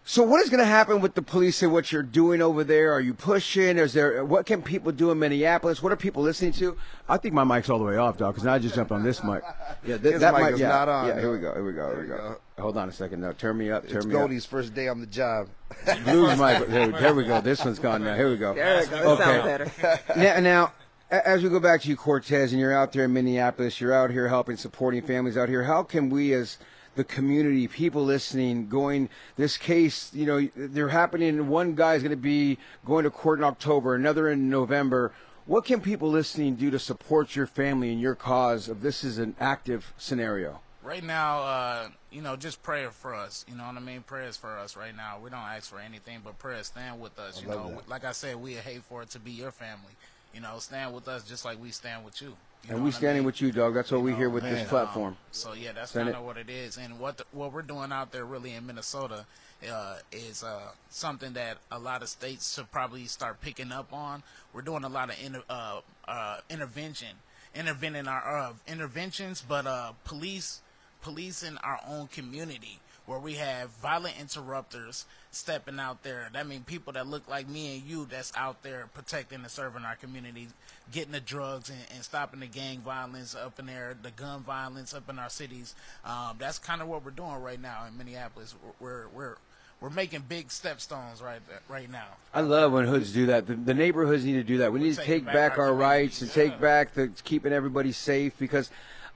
So 0.09 0.23
what 0.23 0.41
is 0.41 0.49
going 0.49 0.59
to 0.61 0.65
happen 0.65 1.01
with 1.01 1.15
the 1.15 1.21
police 1.21 1.61
and 1.61 1.73
what 1.73 1.91
you're 1.91 2.01
doing 2.01 2.41
over 2.41 2.63
there? 2.63 2.93
Are 2.93 3.01
you 3.01 3.13
pushing? 3.13 3.77
Is 3.77 3.91
there 3.91 4.23
what 4.23 4.45
can 4.45 4.61
people 4.61 4.93
do 4.93 5.11
in 5.11 5.19
Minneapolis? 5.19 5.83
What 5.83 5.91
are 5.91 5.97
people 5.97 6.23
listening 6.23 6.53
to? 6.53 6.77
I 7.09 7.17
think 7.17 7.33
my 7.33 7.43
mic's 7.43 7.69
all 7.69 7.77
the 7.77 7.83
way 7.83 7.97
off, 7.97 8.17
dog, 8.17 8.33
because 8.33 8.45
now 8.45 8.53
I 8.53 8.59
just 8.59 8.73
jumped 8.73 8.93
on 8.93 9.03
this 9.03 9.21
mic. 9.21 9.43
Yeah, 9.85 9.97
th- 9.97 10.19
that 10.19 10.33
mic 10.33 10.43
mic 10.43 10.53
is 10.55 10.59
yeah, 10.61 10.69
not 10.69 10.89
on. 10.89 11.07
Yeah, 11.07 11.19
here 11.19 11.31
we 11.31 11.39
go. 11.39 11.53
Here 11.53 11.63
we 11.63 11.73
go. 11.73 11.89
Here 11.89 12.01
we 12.01 12.07
There 12.07 12.17
go. 12.17 12.37
Hold 12.57 12.77
on 12.77 12.89
a 12.89 12.91
second. 12.91 13.21
No, 13.21 13.31
turn 13.33 13.57
me 13.57 13.69
up. 13.69 13.87
Turn 13.87 13.97
It's 13.97 14.05
me 14.05 14.13
Goldie's 14.13 14.45
first 14.45 14.73
day 14.73 14.87
on 14.87 14.99
the 15.01 15.05
job. 15.05 15.49
up. 15.85 16.03
Blues 16.03 16.39
mic. 16.39 16.67
There, 16.67 16.87
there 16.87 17.13
we 17.13 17.25
go. 17.25 17.39
This 17.41 17.63
one's 17.63 17.79
gone 17.79 18.03
now. 18.03 18.15
Here 18.15 18.29
we 18.29 18.37
go. 18.37 18.53
There 18.53 18.83
it 18.83 18.89
goes. 18.89 19.19
Okay. 19.19 19.23
sounds 19.23 19.43
better. 19.45 20.01
now, 20.17 20.39
now, 20.39 20.73
as 21.11 21.43
we 21.43 21.49
go 21.49 21.59
back 21.59 21.81
to 21.81 21.89
you, 21.89 21.97
Cortez, 21.97 22.53
and 22.53 22.61
you're 22.61 22.75
out 22.75 22.93
there 22.93 23.03
in 23.03 23.13
Minneapolis, 23.13 23.79
you're 23.79 23.93
out 23.93 24.09
here 24.09 24.29
helping, 24.29 24.55
supporting 24.57 25.01
families 25.01 25.37
out 25.37 25.49
here. 25.49 25.63
How 25.63 25.83
can 25.83 26.09
we, 26.09 26.33
as 26.33 26.57
the 26.97 27.05
community, 27.05 27.67
people 27.67 28.03
listening, 28.03 28.67
going 28.67 29.09
this 29.37 29.55
case, 29.55 30.11
you 30.13 30.25
know, 30.25 30.49
they're 30.55 30.89
happening. 30.89 31.47
One 31.47 31.75
guy's 31.75 32.01
going 32.01 32.11
to 32.11 32.17
be 32.17 32.57
going 32.85 33.05
to 33.05 33.09
court 33.09 33.39
in 33.39 33.45
October, 33.45 33.95
another 33.95 34.29
in 34.29 34.49
November. 34.49 35.13
What 35.45 35.63
can 35.63 35.79
people 35.79 36.09
listening 36.09 36.55
do 36.55 36.69
to 36.71 36.79
support 36.79 37.35
your 37.35 37.47
family 37.47 37.91
and 37.93 38.01
your 38.01 38.15
cause 38.15 38.67
if 38.67 38.81
this 38.81 39.05
is 39.05 39.17
an 39.17 39.35
active 39.39 39.93
scenario? 39.97 40.59
Right 40.83 41.03
now, 41.03 41.39
uh, 41.39 41.89
you 42.11 42.21
know, 42.21 42.35
just 42.35 42.63
prayer 42.63 42.91
for 42.91 43.13
us. 43.13 43.45
You 43.47 43.55
know 43.55 43.65
what 43.65 43.75
I 43.75 43.79
mean? 43.79 44.01
Prayers 44.01 44.35
for 44.35 44.57
us 44.57 44.75
right 44.75 44.95
now. 44.95 45.19
We 45.21 45.29
don't 45.29 45.39
ask 45.39 45.69
for 45.69 45.79
anything, 45.79 46.19
but 46.23 46.39
prayers 46.39 46.67
stand 46.67 46.99
with 46.99 47.17
us. 47.19 47.41
You 47.41 47.47
know, 47.49 47.81
like 47.87 48.03
I 48.05 48.11
said, 48.11 48.37
we 48.37 48.53
hate 48.53 48.83
for 48.83 49.03
it 49.03 49.09
to 49.11 49.19
be 49.19 49.31
your 49.31 49.51
family. 49.51 49.93
You 50.33 50.41
know, 50.41 50.59
stand 50.59 50.93
with 50.93 51.07
us 51.07 51.23
just 51.23 51.45
like 51.45 51.61
we 51.61 51.71
stand 51.71 52.03
with 52.03 52.21
you. 52.21 52.35
You 52.63 52.73
and 52.73 52.79
we 52.79 52.89
what 52.89 52.95
I 52.95 52.97
standing 52.97 53.21
mean? 53.21 53.25
with 53.25 53.41
you, 53.41 53.51
dog. 53.51 53.73
That's 53.73 53.91
what 53.91 54.01
we 54.01 54.11
know, 54.11 54.17
hear 54.17 54.29
with 54.29 54.43
man, 54.43 54.53
this 54.53 54.67
platform. 54.67 55.13
um, 55.13 55.17
so 55.31 55.53
yeah, 55.53 55.71
that's 55.71 55.91
kind 55.91 56.09
of 56.09 56.23
what 56.23 56.37
it 56.37 56.49
is. 56.49 56.77
And 56.77 56.99
what 56.99 57.17
the, 57.17 57.25
what 57.31 57.53
we're 57.53 57.61
doing 57.61 57.91
out 57.91 58.11
there, 58.11 58.25
really 58.25 58.53
in 58.53 58.65
Minnesota, 58.65 59.25
uh, 59.71 59.97
is 60.11 60.43
uh, 60.43 60.71
something 60.89 61.33
that 61.33 61.57
a 61.71 61.79
lot 61.79 62.01
of 62.01 62.09
states 62.09 62.55
should 62.55 62.71
probably 62.71 63.05
start 63.05 63.41
picking 63.41 63.71
up 63.71 63.93
on. 63.93 64.23
We're 64.53 64.61
doing 64.61 64.83
a 64.83 64.89
lot 64.89 65.09
of 65.09 65.15
inter, 65.23 65.43
uh, 65.49 65.79
uh, 66.07 66.37
intervention, 66.49 67.15
intervening 67.55 68.07
our 68.07 68.37
uh, 68.37 68.53
interventions, 68.67 69.43
but 69.47 69.65
uh, 69.65 69.93
police, 70.03 70.61
police 71.01 71.43
in 71.43 71.57
our 71.59 71.79
own 71.87 72.07
community. 72.07 72.79
Where 73.07 73.19
we 73.19 73.35
have 73.35 73.69
violent 73.81 74.19
interrupters 74.19 75.05
stepping 75.31 75.79
out 75.79 76.03
there. 76.03 76.29
That 76.33 76.47
means 76.47 76.63
people 76.65 76.93
that 76.93 77.07
look 77.07 77.27
like 77.29 77.47
me 77.47 77.77
and 77.77 77.85
you 77.85 78.05
that's 78.09 78.33
out 78.35 78.63
there 78.63 78.89
protecting 78.93 79.39
and 79.39 79.49
serving 79.49 79.83
our 79.83 79.95
community, 79.95 80.47
getting 80.91 81.13
the 81.13 81.19
drugs 81.19 81.69
and, 81.69 81.79
and 81.93 82.03
stopping 82.03 82.39
the 82.39 82.47
gang 82.47 82.79
violence 82.79 83.35
up 83.35 83.59
in 83.59 83.67
there, 83.67 83.95
the 84.01 84.11
gun 84.11 84.41
violence 84.41 84.93
up 84.93 85.09
in 85.09 85.19
our 85.19 85.29
cities. 85.29 85.75
Um, 86.05 86.35
that's 86.37 86.59
kind 86.59 86.81
of 86.81 86.87
what 86.87 87.05
we're 87.05 87.11
doing 87.11 87.35
right 87.35 87.61
now 87.61 87.85
in 87.87 87.97
Minneapolis. 87.97 88.55
We're 88.79 89.07
we're 89.13 89.35
we're, 89.79 89.89
making 89.89 90.23
big 90.27 90.47
stepstones 90.47 91.21
right 91.21 91.39
right 91.69 91.89
now. 91.89 92.07
I 92.33 92.41
love 92.41 92.71
when 92.71 92.85
hoods 92.85 93.13
do 93.13 93.27
that. 93.27 93.47
The, 93.47 93.55
the 93.55 93.73
neighborhoods 93.73 94.25
need 94.25 94.33
to 94.33 94.43
do 94.43 94.57
that. 94.59 94.73
We 94.73 94.79
need 94.79 94.95
to 94.95 94.97
taking 94.97 95.13
take 95.13 95.25
back 95.25 95.33
back 95.33 95.57
our 95.59 95.67
our 95.67 95.73
rights 95.73 96.21
and 96.21 96.31
communities, 96.31 96.53
take 96.53 96.61
back 96.61 96.93
the 96.93 97.09
keeping 97.23 97.53
everybody 97.53 97.91
safe 97.91 98.37
because. 98.37 98.69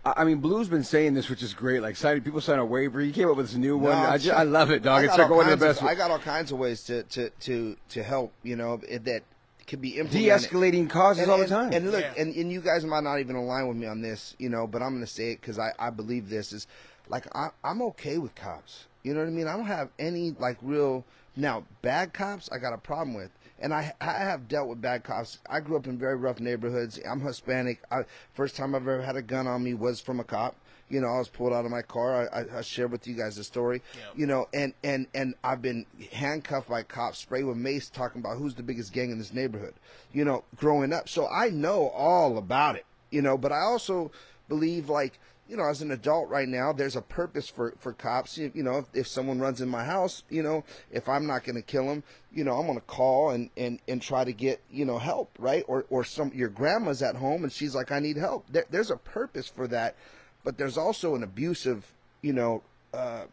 I 0.06 0.14
I 0.18 0.24
mean, 0.24 0.40
Blue's 0.40 0.68
been 0.70 0.84
saying 0.84 1.14
this, 1.14 1.30
which 1.30 1.44
is 1.44 1.54
great. 1.54 1.82
Like, 1.82 1.96
signing 1.96 2.24
people 2.24 2.42
sign 2.42 2.60
a 2.60 2.66
waiver. 2.66 3.02
You 3.02 3.14
came 3.14 3.30
up 3.30 3.38
with 3.38 3.48
this 3.48 3.56
new 3.56 3.78
one. 3.78 3.92
No, 3.92 3.98
I, 3.98 4.18
just, 4.18 4.36
I 4.36 4.44
love 4.44 4.72
it, 4.72 4.82
dog. 4.84 5.02
I 5.02 5.06
It's 5.06 5.12
got 5.16 5.24
like 5.24 5.32
all 5.32 5.38
one 5.38 5.50
of 5.50 5.60
the 5.60 5.66
kinds 5.66 5.80
best. 5.80 5.90
I 5.92 5.96
got 5.96 6.12
all 6.12 6.20
kinds 6.20 6.52
of 6.52 6.58
ways 6.60 6.84
to 6.86 7.04
to 7.04 7.30
to 7.42 7.76
to 7.90 8.04
help. 8.04 8.34
You 8.44 8.56
know 8.56 8.78
that 8.78 9.24
can 9.68 9.80
be 9.80 10.00
implemented. 10.00 10.22
De-escalating 10.50 10.90
causes 10.90 11.22
And- 11.24 11.32
all 11.32 11.38
the 11.38 11.44
and- 11.44 11.50
time. 11.52 11.72
And 11.74 11.92
look, 11.92 12.02
Yeah. 12.02 12.14
and, 12.18 12.36
and 12.36 12.52
you 12.52 12.60
guys 12.62 12.84
might 12.84 13.04
not 13.04 13.20
even 13.20 13.36
align 13.38 13.68
with 13.68 13.78
me 13.78 13.86
on 13.88 14.02
this, 14.02 14.36
you 14.38 14.50
know, 14.50 14.68
but 14.68 14.82
I'm 14.82 14.90
going 14.90 15.06
to 15.06 15.08
say 15.08 15.32
it 15.32 15.40
because 15.40 15.58
I, 15.60 15.72
I 15.80 15.92
believe 15.92 16.30
this 16.30 16.52
is 16.52 16.68
like 17.08 17.26
I, 17.36 17.50
I'm 17.64 17.82
okay 17.84 18.18
with 18.18 18.36
cops. 18.36 18.86
You 19.04 19.14
know 19.14 19.22
what 19.22 19.28
I 19.28 19.32
mean? 19.32 19.48
I 19.48 19.56
don't 19.56 19.66
have 19.68 19.90
any 19.98 20.36
like 20.40 20.58
real 20.62 21.06
now 21.38 21.64
bad 21.82 22.12
cops. 22.14 22.50
I 22.52 22.58
got 22.58 22.74
a 22.74 22.78
problem 22.78 23.14
with, 23.16 23.30
and 23.62 23.74
I 23.74 23.94
I 24.02 24.14
have 24.14 24.48
dealt 24.48 24.68
with 24.68 24.82
bad 24.82 25.04
cops. 25.04 25.38
I 25.50 25.60
grew 25.60 25.78
up 25.78 25.88
in 25.88 25.98
very 25.98 26.16
rough 26.16 26.40
neighborhoods. 26.40 27.00
I'm 27.10 27.22
Hispanic. 27.22 27.82
I, 27.92 28.04
first 28.34 28.56
time 28.56 28.76
I've 28.76 28.82
ever 28.82 29.02
had 29.02 29.16
a 29.16 29.22
gun 29.22 29.48
on 29.48 29.64
me 29.64 29.74
was 29.74 30.02
from 30.02 30.20
a 30.20 30.24
cop. 30.24 30.56
You 30.90 31.00
know, 31.00 31.08
I 31.08 31.20
was 31.20 31.30
pulled 31.30 31.54
out 31.54 31.64
of 31.64 31.72
my 31.72 31.84
car. 31.84 32.30
I, 32.34 32.42
I, 32.42 32.58
I 32.58 32.62
shared 32.62 32.92
with 32.92 33.08
you 33.08 33.16
guys 33.16 33.38
the 33.38 33.46
story. 33.46 33.82
You 34.16 34.26
know, 34.26 34.48
and 34.54 34.74
and 34.84 35.08
and 35.14 35.36
I've 35.44 35.62
been 35.62 35.86
handcuffed 36.12 36.68
by 36.70 36.84
cops, 36.84 37.20
sprayed 37.20 37.46
with 37.46 37.58
mace, 37.58 37.90
talking 37.90 38.20
about 38.22 38.38
who's 38.38 38.56
the 38.56 38.64
biggest 38.64 38.92
gang 38.92 39.12
in 39.12 39.18
this 39.18 39.34
neighborhood. 39.34 39.76
You 40.12 40.26
know, 40.26 40.44
growing 40.58 40.92
up, 40.92 41.08
so 41.08 41.28
I 41.30 41.50
know 41.50 41.90
all 41.90 42.38
about 42.38 42.76
it. 42.76 42.86
You 43.10 43.22
know, 43.22 43.38
but 43.38 43.52
I 43.52 43.60
also 43.60 44.12
believe 44.50 44.90
like 44.90 45.18
you 45.52 45.58
know, 45.58 45.66
as 45.66 45.82
an 45.82 45.92
adult 45.92 46.30
right 46.30 46.48
now, 46.48 46.72
there's 46.72 46.96
a 46.96 47.02
purpose 47.02 47.50
for, 47.50 47.74
for 47.78 47.92
cops. 47.92 48.38
You, 48.38 48.54
you 48.56 48.64
know, 48.64 48.78
if, 48.78 48.86
if 48.94 49.08
someone 49.08 49.38
runs 49.38 49.60
in 49.60 49.68
my 49.68 49.84
house, 49.84 50.24
you 50.30 50.42
know, 50.42 50.64
if 50.94 51.10
I'm 51.10 51.28
not 51.28 51.44
going 51.44 51.58
to 51.58 51.62
kill 51.62 51.84
him, 51.92 52.04
you 52.34 52.46
know, 52.46 52.58
I'm 52.58 52.66
going 52.68 52.80
to 52.80 52.86
call 52.86 53.32
and, 53.32 53.50
and, 53.58 53.78
and 53.86 54.02
try 54.02 54.24
to 54.24 54.32
get, 54.32 54.62
you 54.72 54.86
know, 54.86 54.98
help, 54.98 55.30
right? 55.38 55.66
Or, 55.68 55.86
or 55.90 56.06
some, 56.06 56.32
your 56.34 56.48
grandma's 56.48 57.02
at 57.02 57.18
home 57.18 57.44
and 57.44 57.52
she's 57.52 57.76
like, 57.76 57.92
I 57.92 58.00
need 58.00 58.16
help. 58.16 58.46
There, 58.50 58.64
there's 58.70 58.92
a 58.92 58.96
purpose 58.96 59.50
for 59.50 59.68
that, 59.68 59.98
but 60.46 60.58
there's 60.58 60.78
also 60.78 61.16
an 61.16 61.24
abusive, 61.24 61.92
you 62.22 62.32
know, 62.32 62.64
uh, 62.94 63.24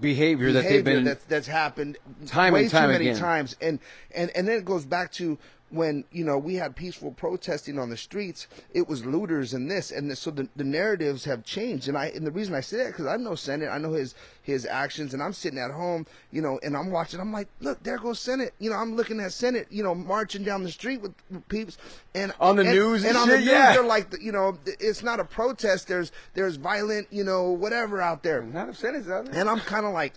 behavior, 0.00 0.52
that 0.52 0.64
they've 0.64 0.84
been 0.84 1.04
that's 1.04 1.24
that's 1.24 1.48
happened 1.48 1.98
time 2.26 2.52
way 2.52 2.62
and 2.62 2.70
time 2.70 2.84
too 2.84 2.92
many 2.92 3.08
again. 3.08 3.20
times 3.20 3.56
and 3.60 3.80
and 4.14 4.30
and 4.36 4.46
then 4.46 4.58
it 4.58 4.64
goes 4.64 4.84
back 4.84 5.10
to 5.10 5.36
when 5.70 6.04
you 6.10 6.24
know 6.24 6.38
we 6.38 6.54
had 6.54 6.74
peaceful 6.74 7.12
protesting 7.12 7.78
on 7.78 7.90
the 7.90 7.96
streets 7.96 8.46
it 8.72 8.88
was 8.88 9.04
looters 9.04 9.52
and 9.54 9.70
this 9.70 9.90
and 9.90 10.10
this, 10.10 10.20
so 10.20 10.30
the, 10.30 10.48
the 10.56 10.64
narratives 10.64 11.24
have 11.24 11.44
changed. 11.44 11.88
And 11.88 11.96
i 11.96 12.06
and 12.06 12.26
the 12.26 12.30
reason 12.30 12.54
i 12.54 12.60
say 12.60 12.78
that 12.78 12.88
because 12.88 13.06
i 13.06 13.16
know 13.16 13.34
sennett 13.34 13.68
i 13.70 13.78
know 13.78 13.92
his 13.92 14.14
his 14.42 14.64
actions 14.64 15.12
and 15.12 15.22
i'm 15.22 15.32
sitting 15.32 15.58
at 15.58 15.70
home 15.70 16.06
you 16.32 16.40
know 16.40 16.58
and 16.62 16.76
i'm 16.76 16.90
watching 16.90 17.20
i'm 17.20 17.32
like 17.32 17.48
look 17.60 17.82
there 17.82 17.98
goes 17.98 18.18
sennett. 18.18 18.54
You 18.58 18.70
know 18.70 18.76
i'm 18.76 18.96
looking 18.96 19.20
at 19.20 19.32
sennett 19.32 19.66
you 19.70 19.82
know 19.82 19.94
marching 19.94 20.44
down 20.44 20.62
the 20.62 20.70
street 20.70 21.00
with, 21.02 21.14
with 21.30 21.46
peeps. 21.48 21.78
And 22.14 22.32
On 22.40 22.56
the 22.56 22.62
and, 22.62 22.72
news 22.72 23.04
and 23.04 23.16
on 23.16 23.28
the 23.28 23.36
news 23.36 23.46
yeah. 23.46 23.74
they're 23.74 23.84
like 23.84 24.08
you 24.20 24.32
know 24.32 24.58
it's 24.64 25.02
not 25.02 25.20
a 25.20 25.24
protest. 25.24 25.88
There's 25.88 26.10
there's 26.34 26.56
violent 26.56 27.08
you 27.10 27.24
know 27.24 27.50
whatever 27.50 28.00
out 28.00 28.22
there. 28.22 28.42
Not 28.42 28.68
out 28.68 29.02
there. 29.04 29.24
and 29.32 29.48
i'm 29.48 29.60
kind 29.60 29.86
of 29.86 29.92
like 29.92 30.14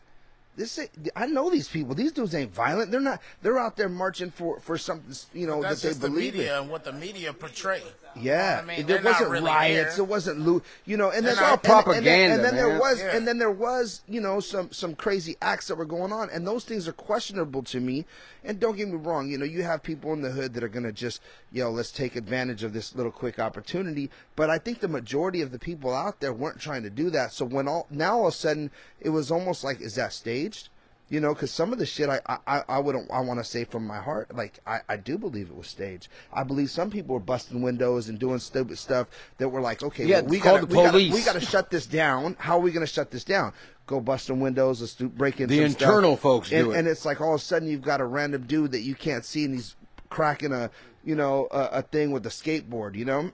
this 0.55 0.79
I 1.15 1.25
know 1.27 1.49
these 1.49 1.67
people. 1.69 1.95
These 1.95 2.11
dudes 2.11 2.35
ain't 2.35 2.53
violent. 2.53 2.91
They're 2.91 2.99
not. 2.99 3.21
They're 3.41 3.57
out 3.57 3.77
there 3.77 3.89
marching 3.89 4.31
for 4.31 4.59
for 4.59 4.77
something 4.77 5.15
you 5.33 5.47
know 5.47 5.61
That's 5.61 5.81
that 5.81 5.87
they 5.87 5.91
just 5.91 6.01
the 6.01 6.09
media 6.09 6.57
in. 6.57 6.63
and 6.63 6.71
what 6.71 6.83
the 6.83 6.91
media 6.93 7.31
portray. 7.33 7.81
Yeah, 8.15 8.59
I 8.61 8.65
mean, 8.65 8.85
there 8.85 9.01
wasn't 9.01 9.29
really 9.29 9.45
riots. 9.45 9.95
there. 9.95 10.05
It 10.05 10.07
wasn't 10.09 10.39
loot. 10.41 10.63
You 10.85 10.97
know, 10.97 11.09
and 11.09 11.25
then 11.25 11.35
not- 11.35 11.43
and- 11.43 11.51
and 11.51 11.61
then- 11.63 11.83
propaganda, 11.83 12.35
And 12.35 12.43
then, 12.43 12.55
there 12.55 12.79
was, 12.79 12.99
Yeah. 12.99 13.15
and 13.15 13.27
then 13.27 13.37
there 13.37 13.51
was, 13.51 14.01
you 14.07 14.19
know, 14.21 14.39
some 14.39 14.71
some 14.71 14.95
crazy 14.95 15.37
acts 15.41 15.67
that 15.67 15.75
were 15.75 15.85
going 15.85 16.11
on, 16.11 16.29
and 16.29 16.45
those 16.45 16.63
things 16.65 16.87
are 16.87 16.93
questionable 16.93 17.63
to 17.63 17.79
me. 17.79 18.05
And 18.43 18.59
don't 18.59 18.75
get 18.75 18.87
me 18.89 18.95
wrong, 18.97 19.29
you 19.29 19.37
know, 19.37 19.45
you 19.45 19.63
have 19.63 19.83
people 19.83 20.13
in 20.13 20.21
the 20.21 20.31
hood 20.31 20.53
that 20.55 20.63
are 20.63 20.67
gonna 20.67 20.91
just, 20.91 21.21
yo, 21.51 21.69
let's 21.69 21.91
take 21.91 22.15
advantage 22.15 22.63
of 22.63 22.73
this 22.73 22.95
little 22.95 23.11
quick 23.11 23.39
opportunity. 23.39 24.09
But 24.35 24.49
I 24.49 24.57
think 24.57 24.79
the 24.79 24.87
majority 24.87 25.41
of 25.41 25.51
the 25.51 25.59
people 25.59 25.93
out 25.93 26.19
there 26.21 26.33
weren't 26.33 26.59
trying 26.59 26.83
to 26.83 26.89
do 26.89 27.09
that. 27.11 27.33
So 27.33 27.45
when 27.45 27.67
all 27.67 27.87
now 27.89 28.17
all 28.19 28.27
of 28.27 28.33
a 28.33 28.37
sudden 28.37 28.71
it 28.99 29.09
was 29.09 29.29
almost 29.31 29.63
like, 29.63 29.79
is 29.79 29.95
that 29.95 30.11
staged? 30.13 30.69
You 31.11 31.19
know, 31.19 31.33
because 31.33 31.51
some 31.51 31.73
of 31.73 31.77
the 31.79 31.85
shit 31.85 32.09
I 32.09 32.21
I, 32.47 32.63
I 32.69 32.79
wouldn't 32.79 33.11
I 33.11 33.19
want 33.19 33.39
to 33.39 33.43
say 33.43 33.65
from 33.65 33.85
my 33.85 33.97
heart, 33.99 34.33
like 34.33 34.59
I, 34.65 34.79
I 34.87 34.95
do 34.95 35.17
believe 35.17 35.49
it 35.49 35.55
was 35.57 35.67
staged. 35.67 36.07
I 36.31 36.43
believe 36.43 36.71
some 36.71 36.89
people 36.89 37.15
were 37.15 37.19
busting 37.19 37.61
windows 37.61 38.07
and 38.07 38.17
doing 38.17 38.39
stupid 38.39 38.77
stuff 38.77 39.07
that 39.37 39.49
were 39.49 39.59
like, 39.59 39.83
okay, 39.83 40.05
Yeah, 40.05 40.21
well, 40.21 40.29
we 40.29 40.39
got 40.39 40.61
the 40.61 40.67
we 40.67 40.73
gotta, 40.75 40.91
police. 40.91 41.13
we 41.13 41.21
got 41.21 41.33
to 41.33 41.41
shut 41.41 41.69
this 41.69 41.85
down. 41.85 42.37
How 42.39 42.55
are 42.57 42.61
we 42.61 42.71
going 42.71 42.85
to 42.85 42.91
shut 42.91 43.11
this 43.11 43.25
down? 43.25 43.51
Go 43.87 43.99
busting 43.99 44.39
windows, 44.39 44.79
let's 44.79 44.93
do 44.95 45.09
break 45.09 45.41
in 45.41 45.49
The 45.49 45.57
some 45.63 45.71
stuff. 45.71 45.81
internal 45.81 46.15
folks 46.15 46.49
and, 46.53 46.67
do 46.67 46.71
it. 46.71 46.77
and 46.79 46.87
it's 46.87 47.03
like 47.03 47.19
all 47.19 47.35
of 47.35 47.41
a 47.41 47.43
sudden 47.43 47.67
you've 47.67 47.81
got 47.81 47.99
a 47.99 48.05
random 48.05 48.43
dude 48.47 48.71
that 48.71 48.81
you 48.81 48.95
can't 48.95 49.25
see 49.25 49.43
and 49.43 49.53
he's 49.53 49.75
cracking 50.09 50.53
a 50.53 50.69
you 51.03 51.15
know 51.15 51.49
a, 51.51 51.59
a 51.73 51.81
thing 51.81 52.11
with 52.11 52.25
a 52.25 52.29
skateboard, 52.29 52.95
you 52.95 53.03
know. 53.03 53.31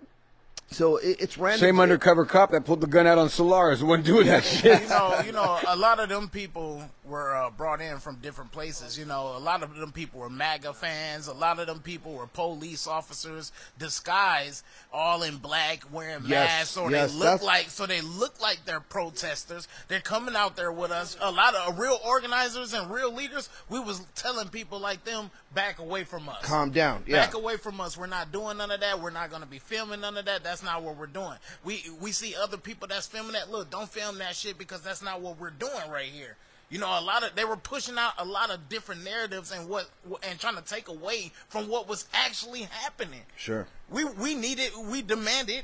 So 0.69 0.97
it, 0.97 1.17
it's 1.21 1.37
random. 1.37 1.59
Same 1.61 1.79
undercover 1.79 2.25
cop 2.25 2.51
that 2.51 2.65
pulled 2.65 2.81
the 2.81 2.87
gun 2.87 3.07
out 3.07 3.17
on 3.17 3.29
Solaris 3.29 3.81
wasn't 3.81 4.05
doing 4.05 4.27
that 4.27 4.43
shit. 4.43 4.81
you 4.83 4.89
know, 4.89 5.21
you 5.25 5.31
know, 5.31 5.59
a 5.67 5.75
lot 5.77 5.99
of 6.01 6.09
them 6.09 6.27
people 6.27 6.81
were 7.05 7.33
uh, 7.37 7.49
brought 7.49 7.79
in 7.79 7.99
from 7.99 8.17
different 8.17 8.51
places. 8.51 8.99
You 8.99 9.05
know, 9.05 9.33
a 9.37 9.39
lot 9.39 9.63
of 9.63 9.73
them 9.75 9.93
people 9.93 10.19
were 10.19 10.29
MAGA 10.29 10.73
fans. 10.73 11.27
A 11.27 11.33
lot 11.33 11.59
of 11.59 11.67
them 11.67 11.79
people 11.79 12.13
were 12.15 12.27
police 12.27 12.85
officers 12.85 13.53
disguised, 13.79 14.65
all 14.91 15.23
in 15.23 15.37
black, 15.37 15.83
wearing 15.91 16.23
Yes, 16.25 16.49
masks, 16.49 16.77
or 16.77 16.91
yes, 16.91 17.11
they 17.13 17.17
look 17.17 17.23
that's- 17.25 17.43
like 17.43 17.69
so 17.69 17.85
they 17.85 18.01
look 18.01 18.41
like 18.41 18.59
they're 18.65 18.81
protesters. 18.81 19.69
They're 19.87 20.01
coming 20.01 20.35
out 20.35 20.57
there 20.57 20.73
with 20.73 20.91
us. 20.91 21.15
A 21.21 21.31
lot 21.31 21.55
of 21.55 21.79
real 21.79 21.97
organizers 22.05 22.73
and 22.73 22.91
real 22.91 23.13
leaders. 23.13 23.47
We 23.69 23.79
was 23.79 24.01
telling 24.15 24.49
people 24.49 24.79
like 24.79 25.05
them 25.05 25.31
back 25.53 25.79
away 25.79 26.03
from 26.03 26.27
us. 26.27 26.43
Calm 26.43 26.71
down. 26.71 27.03
Yeah. 27.07 27.25
Back 27.25 27.35
away 27.35 27.55
from 27.57 27.79
us. 27.79 27.97
We're 27.97 28.07
not 28.07 28.33
doing 28.33 28.57
none 28.57 28.69
of 28.69 28.81
that. 28.81 28.99
We're 29.01 29.11
not 29.11 29.29
going 29.29 29.41
to 29.41 29.47
be 29.47 29.59
filming 29.59 30.01
none 30.01 30.17
of 30.17 30.25
that. 30.25 30.43
That's 30.43 30.56
not 30.63 30.83
what 30.83 30.97
we're 30.97 31.07
doing. 31.07 31.37
We 31.63 31.83
we 31.99 32.11
see 32.11 32.35
other 32.35 32.57
people 32.57 32.87
that's 32.87 33.07
filming 33.07 33.33
that. 33.33 33.51
Look, 33.51 33.69
don't 33.69 33.89
film 33.89 34.17
that 34.19 34.35
shit 34.35 34.57
because 34.57 34.81
that's 34.81 35.01
not 35.01 35.21
what 35.21 35.39
we're 35.39 35.49
doing 35.51 35.89
right 35.89 36.05
here. 36.05 36.35
You 36.69 36.79
know, 36.79 36.87
a 36.87 37.01
lot 37.01 37.23
of 37.23 37.33
they 37.35 37.45
were 37.45 37.55
pushing 37.55 37.97
out 37.97 38.13
a 38.17 38.25
lot 38.25 38.49
of 38.49 38.67
different 38.67 39.03
narratives 39.03 39.51
and 39.51 39.69
what 39.69 39.89
and 40.23 40.37
trying 40.39 40.55
to 40.55 40.61
take 40.61 40.89
away 40.89 41.31
from 41.47 41.69
what 41.69 41.87
was 41.87 42.07
actually 42.13 42.63
happening. 42.63 43.21
Sure. 43.37 43.67
We 43.89 44.03
we 44.03 44.35
needed 44.35 44.71
we 44.85 45.01
demanded 45.01 45.63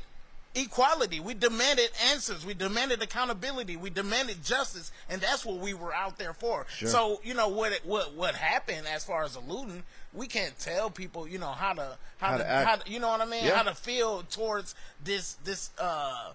equality. 0.54 1.20
We 1.20 1.34
demanded 1.34 1.90
answers. 2.10 2.44
We 2.46 2.54
demanded 2.54 3.02
accountability. 3.02 3.76
We 3.76 3.90
demanded 3.90 4.44
justice, 4.44 4.92
and 5.08 5.20
that's 5.20 5.44
what 5.44 5.58
we 5.58 5.74
were 5.74 5.92
out 5.94 6.18
there 6.18 6.32
for. 6.32 6.66
Sure. 6.68 6.88
So 6.88 7.20
you 7.24 7.34
know 7.34 7.48
what 7.48 7.72
it, 7.72 7.80
what 7.84 8.14
what 8.14 8.34
happened 8.34 8.86
as 8.86 9.04
far 9.04 9.24
as 9.24 9.36
eluding, 9.36 9.82
we 10.12 10.26
can't 10.26 10.58
tell 10.58 10.90
people 10.90 11.26
you 11.28 11.38
know 11.38 11.50
how 11.52 11.72
to 11.74 11.96
how, 12.18 12.28
How 12.32 12.36
to, 12.38 12.42
to 12.44 12.48
how 12.48 12.76
to 12.76 12.90
you 12.90 12.98
know 13.00 13.08
what 13.08 13.20
I 13.20 13.26
mean 13.26 13.44
Yeah. 13.44 13.56
how 13.56 13.62
to 13.64 13.74
feel 13.74 14.22
towards 14.30 14.74
this 15.02 15.34
this 15.44 15.70
uh 15.78 16.32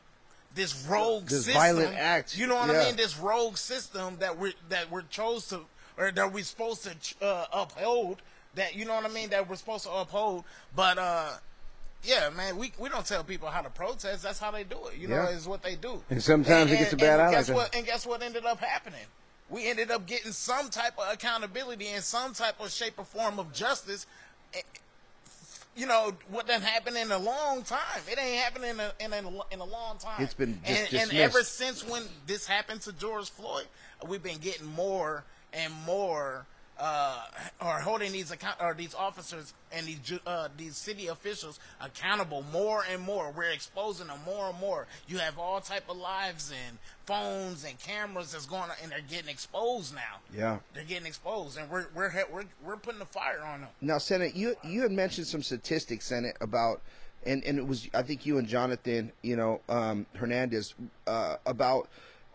this 0.56 0.86
rogue 0.90 1.26
This 1.28 1.46
system. 1.46 1.54
violent 1.62 1.96
act. 1.96 2.38
You 2.38 2.48
know 2.48 2.56
what 2.56 2.70
Yeah. 2.70 2.82
I 2.82 2.86
mean? 2.88 2.96
This 2.96 3.18
rogue 3.18 3.58
system 3.58 4.18
that 4.20 4.38
we 4.38 4.54
that 4.70 4.90
we're 4.92 5.04
chose 5.04 5.48
to 5.50 5.62
or 5.98 6.12
that 6.12 6.32
we're 6.34 6.44
supposed 6.44 6.84
to 6.84 7.26
uh, 7.26 7.46
uphold. 7.54 8.22
That 8.56 8.76
you 8.76 8.84
know 8.86 8.96
what 8.96 9.06
I 9.06 9.10
mean? 9.10 9.30
That 9.30 9.48
we're 9.48 9.56
supposed 9.58 9.84
to 9.86 9.92
uphold, 9.92 10.44
but 10.76 10.98
uh 10.98 11.34
yeah, 12.04 12.30
man, 12.30 12.58
we 12.58 12.72
we 12.80 12.90
don't 12.90 13.06
tell 13.06 13.24
people 13.24 13.50
how 13.50 13.62
to 13.62 13.70
protest. 13.70 14.24
That's 14.24 14.40
how 14.40 14.52
they 14.52 14.64
do 14.64 14.78
it. 14.88 14.98
You 14.98 15.08
know, 15.10 15.16
Yeah. 15.16 15.30
is 15.30 15.48
what 15.48 15.62
they 15.64 15.76
do. 15.76 16.02
And 16.10 16.22
sometimes 16.24 16.72
it 16.72 16.78
gets 16.78 16.94
a 16.94 16.98
bad 16.98 17.20
and 17.20 17.30
like 17.30 17.38
Guess 17.46 17.50
what? 17.50 17.76
And 17.76 17.86
guess 17.86 18.06
what 18.06 18.22
ended 18.22 18.46
up 18.46 18.60
happening? 18.60 19.06
We 19.50 19.68
ended 19.68 19.90
up 19.92 20.06
getting 20.06 20.32
some 20.32 20.70
type 20.70 20.94
of 20.98 21.12
accountability 21.12 21.88
and 21.88 22.04
some 22.04 22.34
type 22.34 22.60
of 22.60 22.72
shape 22.72 22.94
or 22.98 23.06
form 23.06 23.40
of 23.40 23.52
justice. 23.52 24.06
Eh, 24.54 24.62
You 25.76 25.86
know 25.88 26.14
what 26.30 26.48
done 26.48 26.62
happened 26.62 26.98
in 26.98 27.12
a 27.12 27.18
long 27.18 27.64
time. 27.64 28.02
It 28.10 28.18
ain't 28.20 28.42
happened 28.44 28.66
in 28.66 28.80
a 28.80 28.92
in 29.00 29.14
a, 29.14 29.54
in 29.54 29.60
a 29.60 29.66
long 29.66 29.98
time. 29.98 30.22
It's 30.22 30.34
been 30.34 30.60
dis- 30.66 30.94
and, 30.94 31.02
and 31.12 31.14
ever 31.20 31.44
since 31.44 31.86
when 31.88 32.04
this 32.28 32.46
happened 32.46 32.82
to 32.82 32.94
George 32.94 33.30
Floyd, 33.30 33.66
we've 34.08 34.24
been 34.24 34.40
getting 34.40 34.68
more 34.68 35.24
and 35.54 35.74
more 35.86 36.46
uh, 36.80 37.24
or 37.62 37.80
holding 37.80 38.12
these 38.12 38.32
account 38.32 38.56
or 38.62 38.74
these 38.74 38.96
officers 38.96 39.54
and 39.72 39.86
these 39.86 40.00
ju- 40.00 40.20
uh, 40.26 40.48
these 40.58 40.78
city 40.78 41.08
officials 41.08 41.60
accountable 41.82 42.44
more 42.54 42.84
and 42.90 43.02
more. 43.02 43.32
We're 43.36 43.52
exposing 43.52 44.08
them 44.08 44.20
more 44.26 44.50
and 44.50 44.60
more. 44.60 44.88
You 45.08 45.18
have 45.18 45.38
all 45.38 45.60
type 45.62 45.90
of 45.90 45.98
lives 45.98 46.52
and 46.52 46.78
phones 47.06 47.66
and 47.66 47.78
cameras 47.80 48.32
that's 48.32 48.46
going 48.46 48.64
on, 48.64 48.72
and 48.82 48.92
they're 48.92 49.02
getting 49.02 49.30
exposed 49.30 49.94
now. 49.94 50.20
Yeah. 50.36 50.60
They're 50.74 50.84
getting 50.84 51.08
exposed, 51.08 51.58
and 51.58 51.70
we're 51.70 51.88
we're 51.94 52.12
we're 52.32 52.44
we're 52.64 52.78
putting 52.78 53.00
the 53.00 53.06
fire 53.06 53.42
on 53.44 53.62
them. 53.62 53.70
Now, 53.82 53.98
Sennett, 53.98 54.36
you 54.36 54.56
you 54.64 54.82
had 54.82 54.92
mentioned 54.92 55.28
some 55.28 55.44
statistics, 55.44 56.06
Sennett, 56.06 56.38
about 56.40 56.82
and 57.26 57.44
and 57.44 57.58
it 57.58 57.68
was 57.68 57.90
I 57.94 58.04
think 58.04 58.26
you 58.26 58.38
and 58.38 58.48
Jonathan, 58.48 59.12
you 59.22 59.36
know, 59.36 59.62
um, 59.68 60.06
Hernandez, 60.16 60.74
uh, 61.08 61.36
about 61.46 61.90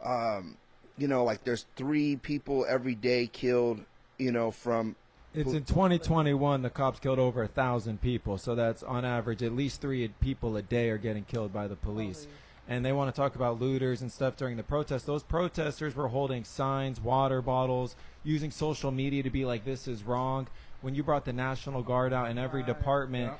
um, 0.05 0.57
you 0.99 1.09
know, 1.09 1.25
like 1.25 1.45
there's 1.45 1.67
three 1.77 2.17
people 2.17 2.67
every 2.69 2.95
day 2.95 3.27
killed, 3.27 3.81
you 4.19 4.33
know, 4.33 4.51
from 4.51 4.97
It's 5.35 5.53
in 5.53 5.65
2021. 5.65 6.63
The 6.63 6.71
cops 6.71 7.01
killed 7.01 7.19
over 7.19 7.43
a 7.43 7.49
thousand 7.49 8.01
people, 8.01 8.39
so 8.39 8.55
that's 8.55 8.83
on 8.83 9.05
average 9.05 9.43
at 9.43 9.55
least 9.55 9.81
three 9.81 10.07
people 10.21 10.57
a 10.57 10.63
day 10.63 10.91
are 10.91 10.99
getting 10.99 11.25
killed 11.25 11.53
by 11.53 11.67
the 11.67 11.77
police. 11.77 12.27
And 12.69 12.85
they 12.85 12.93
want 12.93 13.15
to 13.15 13.21
talk 13.21 13.35
about 13.35 13.61
looters 13.61 14.01
and 14.01 14.11
stuff 14.11 14.37
during 14.37 14.57
the 14.57 14.63
protest. 14.63 15.07
Those 15.07 15.23
protesters 15.23 15.95
were 15.95 16.09
holding 16.09 16.45
signs, 16.45 17.01
water 17.01 17.43
bottles, 17.43 17.95
using 18.23 18.51
social 18.51 18.91
media 18.91 19.23
to 19.23 19.31
be 19.31 19.45
like, 19.45 19.65
"This 19.65 19.87
is 19.87 20.05
wrong." 20.05 20.47
When 20.81 20.95
you 20.95 21.03
brought 21.03 21.25
the 21.25 21.33
National 21.33 21.83
Guard 21.83 22.13
out 22.13 22.31
in 22.31 22.39
every 22.39 22.63
department 22.63 23.35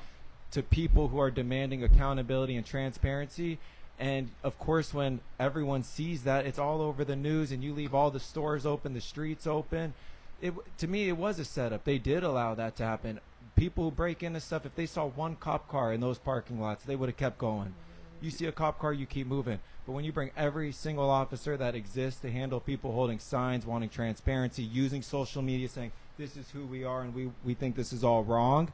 to 0.51 0.63
people 0.63 1.09
who 1.09 1.19
are 1.19 1.31
demanding 1.31 1.83
accountability 1.83 2.55
and 2.55 2.65
transparency. 2.65 3.57
And 3.97 4.31
of 4.43 4.59
course, 4.59 4.93
when 4.93 5.21
everyone 5.39 5.83
sees 5.83 6.23
that, 6.23 6.45
it's 6.45 6.59
all 6.59 6.81
over 6.81 7.03
the 7.03 7.15
news, 7.15 7.51
and 7.51 7.63
you 7.63 7.73
leave 7.73 7.93
all 7.93 8.11
the 8.11 8.19
stores 8.19 8.65
open, 8.65 8.93
the 8.93 9.01
streets 9.01 9.47
open. 9.47 9.93
It 10.41 10.53
to 10.77 10.87
me, 10.87 11.07
it 11.07 11.17
was 11.17 11.39
a 11.39 11.45
setup. 11.45 11.83
They 11.83 11.97
did 11.97 12.23
allow 12.23 12.55
that 12.55 12.75
to 12.77 12.83
happen. 12.83 13.19
People 13.55 13.85
who 13.85 13.91
break 13.91 14.21
into 14.21 14.39
stuff, 14.39 14.65
if 14.65 14.75
they 14.75 14.85
saw 14.85 15.07
one 15.07 15.37
cop 15.37 15.69
car 15.69 15.93
in 15.93 16.01
those 16.01 16.17
parking 16.17 16.59
lots, 16.59 16.83
they 16.83 16.95
would 16.95 17.09
have 17.09 17.17
kept 17.17 17.37
going. 17.37 17.73
You 18.21 18.31
see 18.31 18.45
a 18.45 18.51
cop 18.51 18.79
car, 18.79 18.91
you 18.91 19.05
keep 19.05 19.27
moving. 19.27 19.59
But 19.85 19.93
when 19.93 20.03
you 20.03 20.11
bring 20.11 20.31
every 20.35 20.71
single 20.71 21.09
officer 21.09 21.55
that 21.57 21.75
exists 21.75 22.21
to 22.21 22.31
handle 22.31 22.59
people 22.59 22.91
holding 22.91 23.19
signs, 23.19 23.65
wanting 23.65 23.89
transparency, 23.89 24.63
using 24.63 25.01
social 25.01 25.41
media, 25.41 25.69
saying 25.69 25.91
this 26.17 26.35
is 26.35 26.49
who 26.49 26.65
we 26.65 26.83
are 26.83 27.01
and 27.01 27.13
we, 27.13 27.31
we 27.43 27.53
think 27.53 27.75
this 27.75 27.93
is 27.93 28.03
all 28.03 28.23
wrong, 28.23 28.71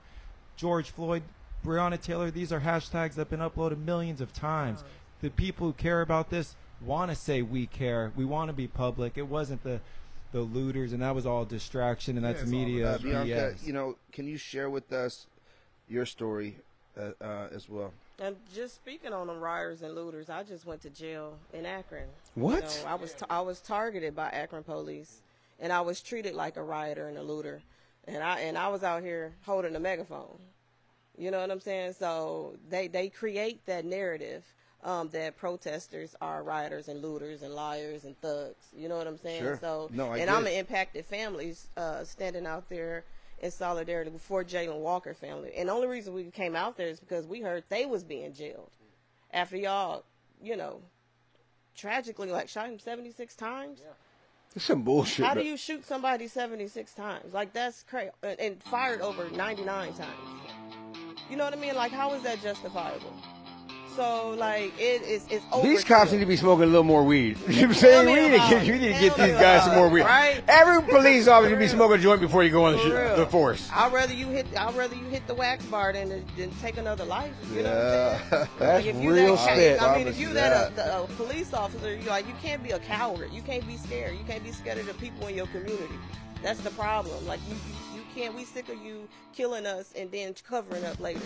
George 0.56 0.90
Floyd, 0.90 1.24
Breonna 1.66 2.02
Taylor, 2.02 2.32
these 2.32 2.52
are 2.52 2.62
hashtags 2.62 3.16
that 3.16 3.18
have 3.18 3.30
been 3.30 3.40
uploaded 3.40 3.84
millions 3.84 4.22
of 4.22 4.34
times. 4.34 4.84
The 5.22 5.30
people 5.30 5.68
who 5.68 5.74
care 5.74 6.02
about 6.02 6.30
this 6.30 6.56
want 6.82 7.12
to 7.12 7.16
say 7.16 7.42
we 7.42 7.68
care. 7.68 8.12
We 8.16 8.26
want 8.26 8.50
to 8.50 8.54
be 8.54 8.68
public. 8.68 9.18
It 9.18 9.28
wasn't 9.28 9.64
the 9.64 9.82
the 10.32 10.42
looters, 10.42 10.94
and 10.94 11.02
that 11.02 11.14
was 11.14 11.26
all 11.26 11.46
distraction, 11.46 12.18
and 12.18 12.26
that's 12.26 12.46
media 12.46 12.94
Uh, 12.94 12.98
Bianca, 12.98 13.56
BS. 13.56 13.66
you 13.66 13.74
know, 13.74 13.98
can 14.12 14.28
you 14.28 14.38
share 14.38 14.70
with 14.70 14.92
us 14.94 15.28
your 15.88 16.06
story 16.06 16.56
uh, 16.98 17.12
uh, 17.22 17.48
as 17.52 17.70
well? 17.70 17.94
And 18.20 18.36
just 18.54 18.76
speaking 18.76 19.14
on 19.14 19.28
the 19.28 19.34
rioters 19.34 19.82
and 19.82 19.96
looters, 19.96 20.30
I 20.30 20.44
just 20.44 20.66
went 20.66 20.82
to 20.84 20.90
jail 20.90 21.38
in 21.54 21.66
Akron. 21.66 22.08
What? 22.36 22.78
You 22.80 22.86
know, 22.86 22.92
I 22.92 22.96
was 22.96 23.16
I 23.30 23.42
was 23.42 23.60
targeted 23.60 24.16
by 24.16 24.30
Akron 24.30 24.64
police, 24.64 25.22
and 25.60 25.74
I 25.74 25.82
was 25.82 26.02
treated 26.02 26.36
like 26.36 26.56
a 26.56 26.64
rioter 26.64 27.08
and 27.08 27.18
a 27.18 27.24
looter, 27.24 27.62
and 28.08 28.24
I 28.24 28.42
and 28.42 28.58
I 28.58 28.68
was 28.70 28.84
out 28.84 29.02
here 29.04 29.34
holding 29.46 29.76
a 29.76 29.80
megaphone. 29.80 30.38
You 31.18 31.32
know 31.32 31.42
what 31.42 31.52
I'm 31.52 31.60
saying? 31.60 31.94
So 31.94 32.58
they 32.70 32.88
they 32.88 33.10
create 33.10 33.66
that 33.66 33.86
narrative 33.86 34.46
um, 34.84 35.10
that 35.10 35.38
protesters 35.38 36.16
are 36.22 36.44
rioters 36.44 36.88
and 36.88 37.02
looters 37.02 37.44
and 37.44 37.54
liars 37.54 38.04
and 38.04 38.20
thugs. 38.22 38.66
You 38.76 38.90
know 38.90 38.98
what 38.98 39.08
I'm 39.08 39.18
saying? 39.18 39.42
Sure. 39.42 39.58
So 39.62 39.90
No, 39.94 40.08
I 40.08 40.18
and 40.18 40.28
get 40.28 40.30
I'm 40.30 40.46
an 40.46 40.54
impacted 40.54 41.06
families 41.06 41.68
uh, 41.78 42.04
standing 42.04 42.48
out 42.48 42.70
there 42.70 43.06
in 43.40 43.52
solidarity 43.52 44.10
before 44.10 44.44
Jayland 44.44 44.80
Walker 44.80 45.14
family. 45.14 45.52
And 45.56 45.70
the 45.70 45.74
only 45.74 45.88
reason 45.88 46.14
we 46.14 46.26
came 46.26 46.56
out 46.56 46.78
there 46.78 46.88
is 46.88 47.00
because 47.00 47.28
we 47.28 47.42
heard 47.42 47.64
they 47.70 47.86
was 47.86 48.04
being 48.04 48.34
jailed 48.34 48.72
after 49.32 49.58
y'all, 49.58 50.04
you 50.42 50.56
know, 50.56 50.82
tragically 51.76 52.32
like 52.32 52.50
shot 52.50 52.68
him 52.68 52.80
76 52.80 53.36
times. 53.36 53.82
That's 54.54 54.66
some 54.66 54.84
bullshit. 54.84 55.26
How 55.26 55.34
do 55.34 55.44
you 55.44 55.58
shoot 55.58 55.86
somebody 55.86 56.28
76 56.28 56.94
times? 56.94 57.34
Like 57.34 57.54
that's 57.54 57.84
crazy. 57.84 58.12
And, 58.22 58.40
and 58.40 58.64
fired 58.64 59.02
over 59.02 59.30
99 59.30 59.94
times. 59.94 60.10
You 61.30 61.38
know 61.38 61.46
what 61.46 61.54
I 61.54 61.58
mean? 61.58 61.76
Like 61.76 61.92
how 61.92 62.14
is 62.14 62.24
that 62.24 62.42
justifiable? 62.42 63.14
So 63.96 64.30
like 64.38 64.74
it 64.80 65.02
is 65.02 65.26
it's 65.30 65.44
over. 65.52 65.68
These 65.68 65.84
cops 65.84 66.12
need 66.14 66.20
to 66.20 66.26
be 66.26 66.38
smoking 66.38 66.64
a 66.64 66.68
little 66.68 66.84
more 66.84 67.04
weed. 67.04 67.38
You 67.48 67.54
know 67.54 67.68
what 67.68 67.68
I'm 67.70 67.74
saying? 67.74 68.06
We 68.08 68.16
need 68.16 68.32
to 68.32 68.38
get, 68.50 68.66
you 68.66 68.74
need 68.78 68.94
to 68.94 69.00
get 69.02 69.16
these 69.18 69.34
guys 69.34 69.66
some 69.66 69.76
more 69.76 69.90
weed. 69.90 70.04
right? 70.04 70.42
Every 70.48 70.82
police 70.82 71.28
officer 71.28 71.50
should 71.50 71.60
be 71.60 71.68
smoking 71.68 72.00
a 72.00 72.02
joint 72.02 72.22
before 72.22 72.44
you 72.44 72.50
go 72.52 72.66
on 72.66 72.74
the, 72.74 72.80
sh- 72.80 73.18
the 73.18 73.26
force. 73.28 73.70
I'd 73.74 73.92
rather 73.92 74.14
you 74.14 74.28
hit. 74.28 74.48
I'd 74.58 74.74
rather 74.76 74.96
you 74.96 75.04
hit 75.06 75.28
the 75.28 75.34
wax 75.34 75.66
bar 75.66 75.92
than, 75.92 76.26
than 76.38 76.52
take 76.62 76.78
another 76.78 77.04
life. 77.04 77.34
You 77.54 77.64
know 77.64 77.70
what 77.74 78.22
I'm 78.22 78.30
saying? 78.30 78.48
That's 78.60 78.86
Like, 78.86 78.96
if 78.96 79.02
you 79.02 79.14
real 79.14 79.36
that, 79.36 79.54
spit. 79.56 79.82
I 79.82 79.98
mean, 79.98 80.08
if 80.08 80.18
you 80.18 80.34
that, 80.34 80.76
that. 80.78 80.88
a, 80.88 81.04
a 81.04 81.08
police 81.18 81.54
officer, 81.54 81.94
you 81.96 82.08
like 82.10 82.26
you 82.28 82.34
can't 82.42 82.64
be 82.64 82.72
a 82.72 82.80
coward. 82.80 83.30
You 83.34 83.42
can't 83.42 83.68
be 83.68 83.76
scared. 83.76 84.14
You 84.18 84.24
can't 84.26 84.44
be 84.44 84.52
scared 84.54 84.78
of 84.78 84.86
the 84.88 84.94
people 84.94 85.28
in 85.28 85.36
your 85.36 85.48
community. 85.48 85.96
That's 86.42 86.62
the 86.62 86.72
problem. 86.72 87.26
Like 87.28 87.42
you, 87.50 87.56
you 87.91 87.91
can't. 88.16 88.36
We 88.36 88.44
sick 88.46 88.70
of 88.70 88.82
you 88.82 89.08
killing 89.34 89.66
us 89.66 89.94
and 89.98 90.12
then 90.12 90.34
covering 90.48 90.84
up 90.86 91.00
later. 91.00 91.22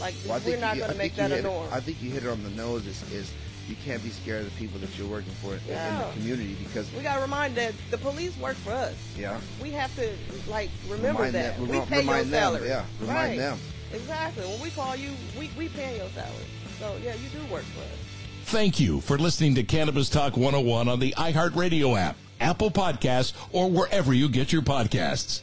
Like 0.00 0.14
Well, 0.24 0.34
I 0.34 0.36
we're 0.36 0.40
think 0.40 0.60
not 0.60 0.74
you, 0.76 0.80
going 0.80 0.90
I 0.90 0.92
to 0.94 0.98
make 0.98 1.12
think 1.14 1.30
you 1.30 1.36
that 1.36 1.46
a 1.46 1.50
hit 1.50 1.66
it- 1.68 1.72
I 1.72 1.80
think 1.80 2.02
you 2.02 2.10
hit 2.10 2.24
it 2.24 2.28
on 2.28 2.42
the 2.42 2.50
nose. 2.50 2.86
Is, 2.86 3.02
is 3.12 3.32
you 3.68 3.76
can't 3.84 4.02
be 4.02 4.10
scared 4.10 4.44
of 4.46 4.52
the 4.52 4.58
people 4.58 4.80
that 4.80 4.96
you're 4.98 5.06
working 5.08 5.32
for 5.42 5.54
in- 5.54 5.60
in 5.76 5.98
the 5.98 6.08
community 6.14 6.54
because 6.64 6.90
we 6.92 7.02
got 7.02 7.14
to 7.16 7.20
remind 7.20 7.54
that 7.56 7.74
the 7.90 7.98
police 7.98 8.36
work 8.38 8.56
for 8.56 8.72
us. 8.72 8.94
yeah, 9.16 9.38
We 9.62 9.70
have 9.70 9.94
to 9.96 10.12
like 10.48 10.70
remember 10.88 11.22
Remind 11.22 11.34
that 11.34 11.56
them- 11.58 11.68
we 11.68 11.80
pay 11.80 11.98
remind 12.00 12.06
your 12.06 12.16
them, 12.24 12.30
salary. 12.30 12.68
yeah, 12.68 12.84
remind 13.00 13.16
right. 13.30 13.38
them. 13.38 13.58
Exactly. 13.92 14.46
When 14.46 14.60
we 14.60 14.70
call 14.70 14.96
you, 14.96 15.10
we 15.38 15.50
we 15.58 15.68
pay 15.68 15.98
your 15.98 16.08
salary. 16.10 16.46
So 16.78 16.96
yeah, 17.04 17.14
you 17.14 17.28
do 17.28 17.44
work 17.52 17.64
for 17.64 17.80
us. 17.80 17.98
Thank 18.46 18.80
you 18.80 19.00
for 19.00 19.18
listening 19.18 19.54
to 19.56 19.62
Cannabis 19.62 20.08
Talk 20.08 20.36
101 20.36 20.88
on 20.88 20.98
the 20.98 21.14
iHeartRadio 21.16 21.96
app, 21.98 22.16
Apple 22.40 22.70
Podcasts, 22.70 23.32
or 23.52 23.70
wherever 23.70 24.12
you 24.12 24.28
get 24.28 24.52
your 24.52 24.62
podcasts. 24.62 25.42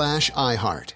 slash 0.00 0.30
iHeart. 0.30 0.94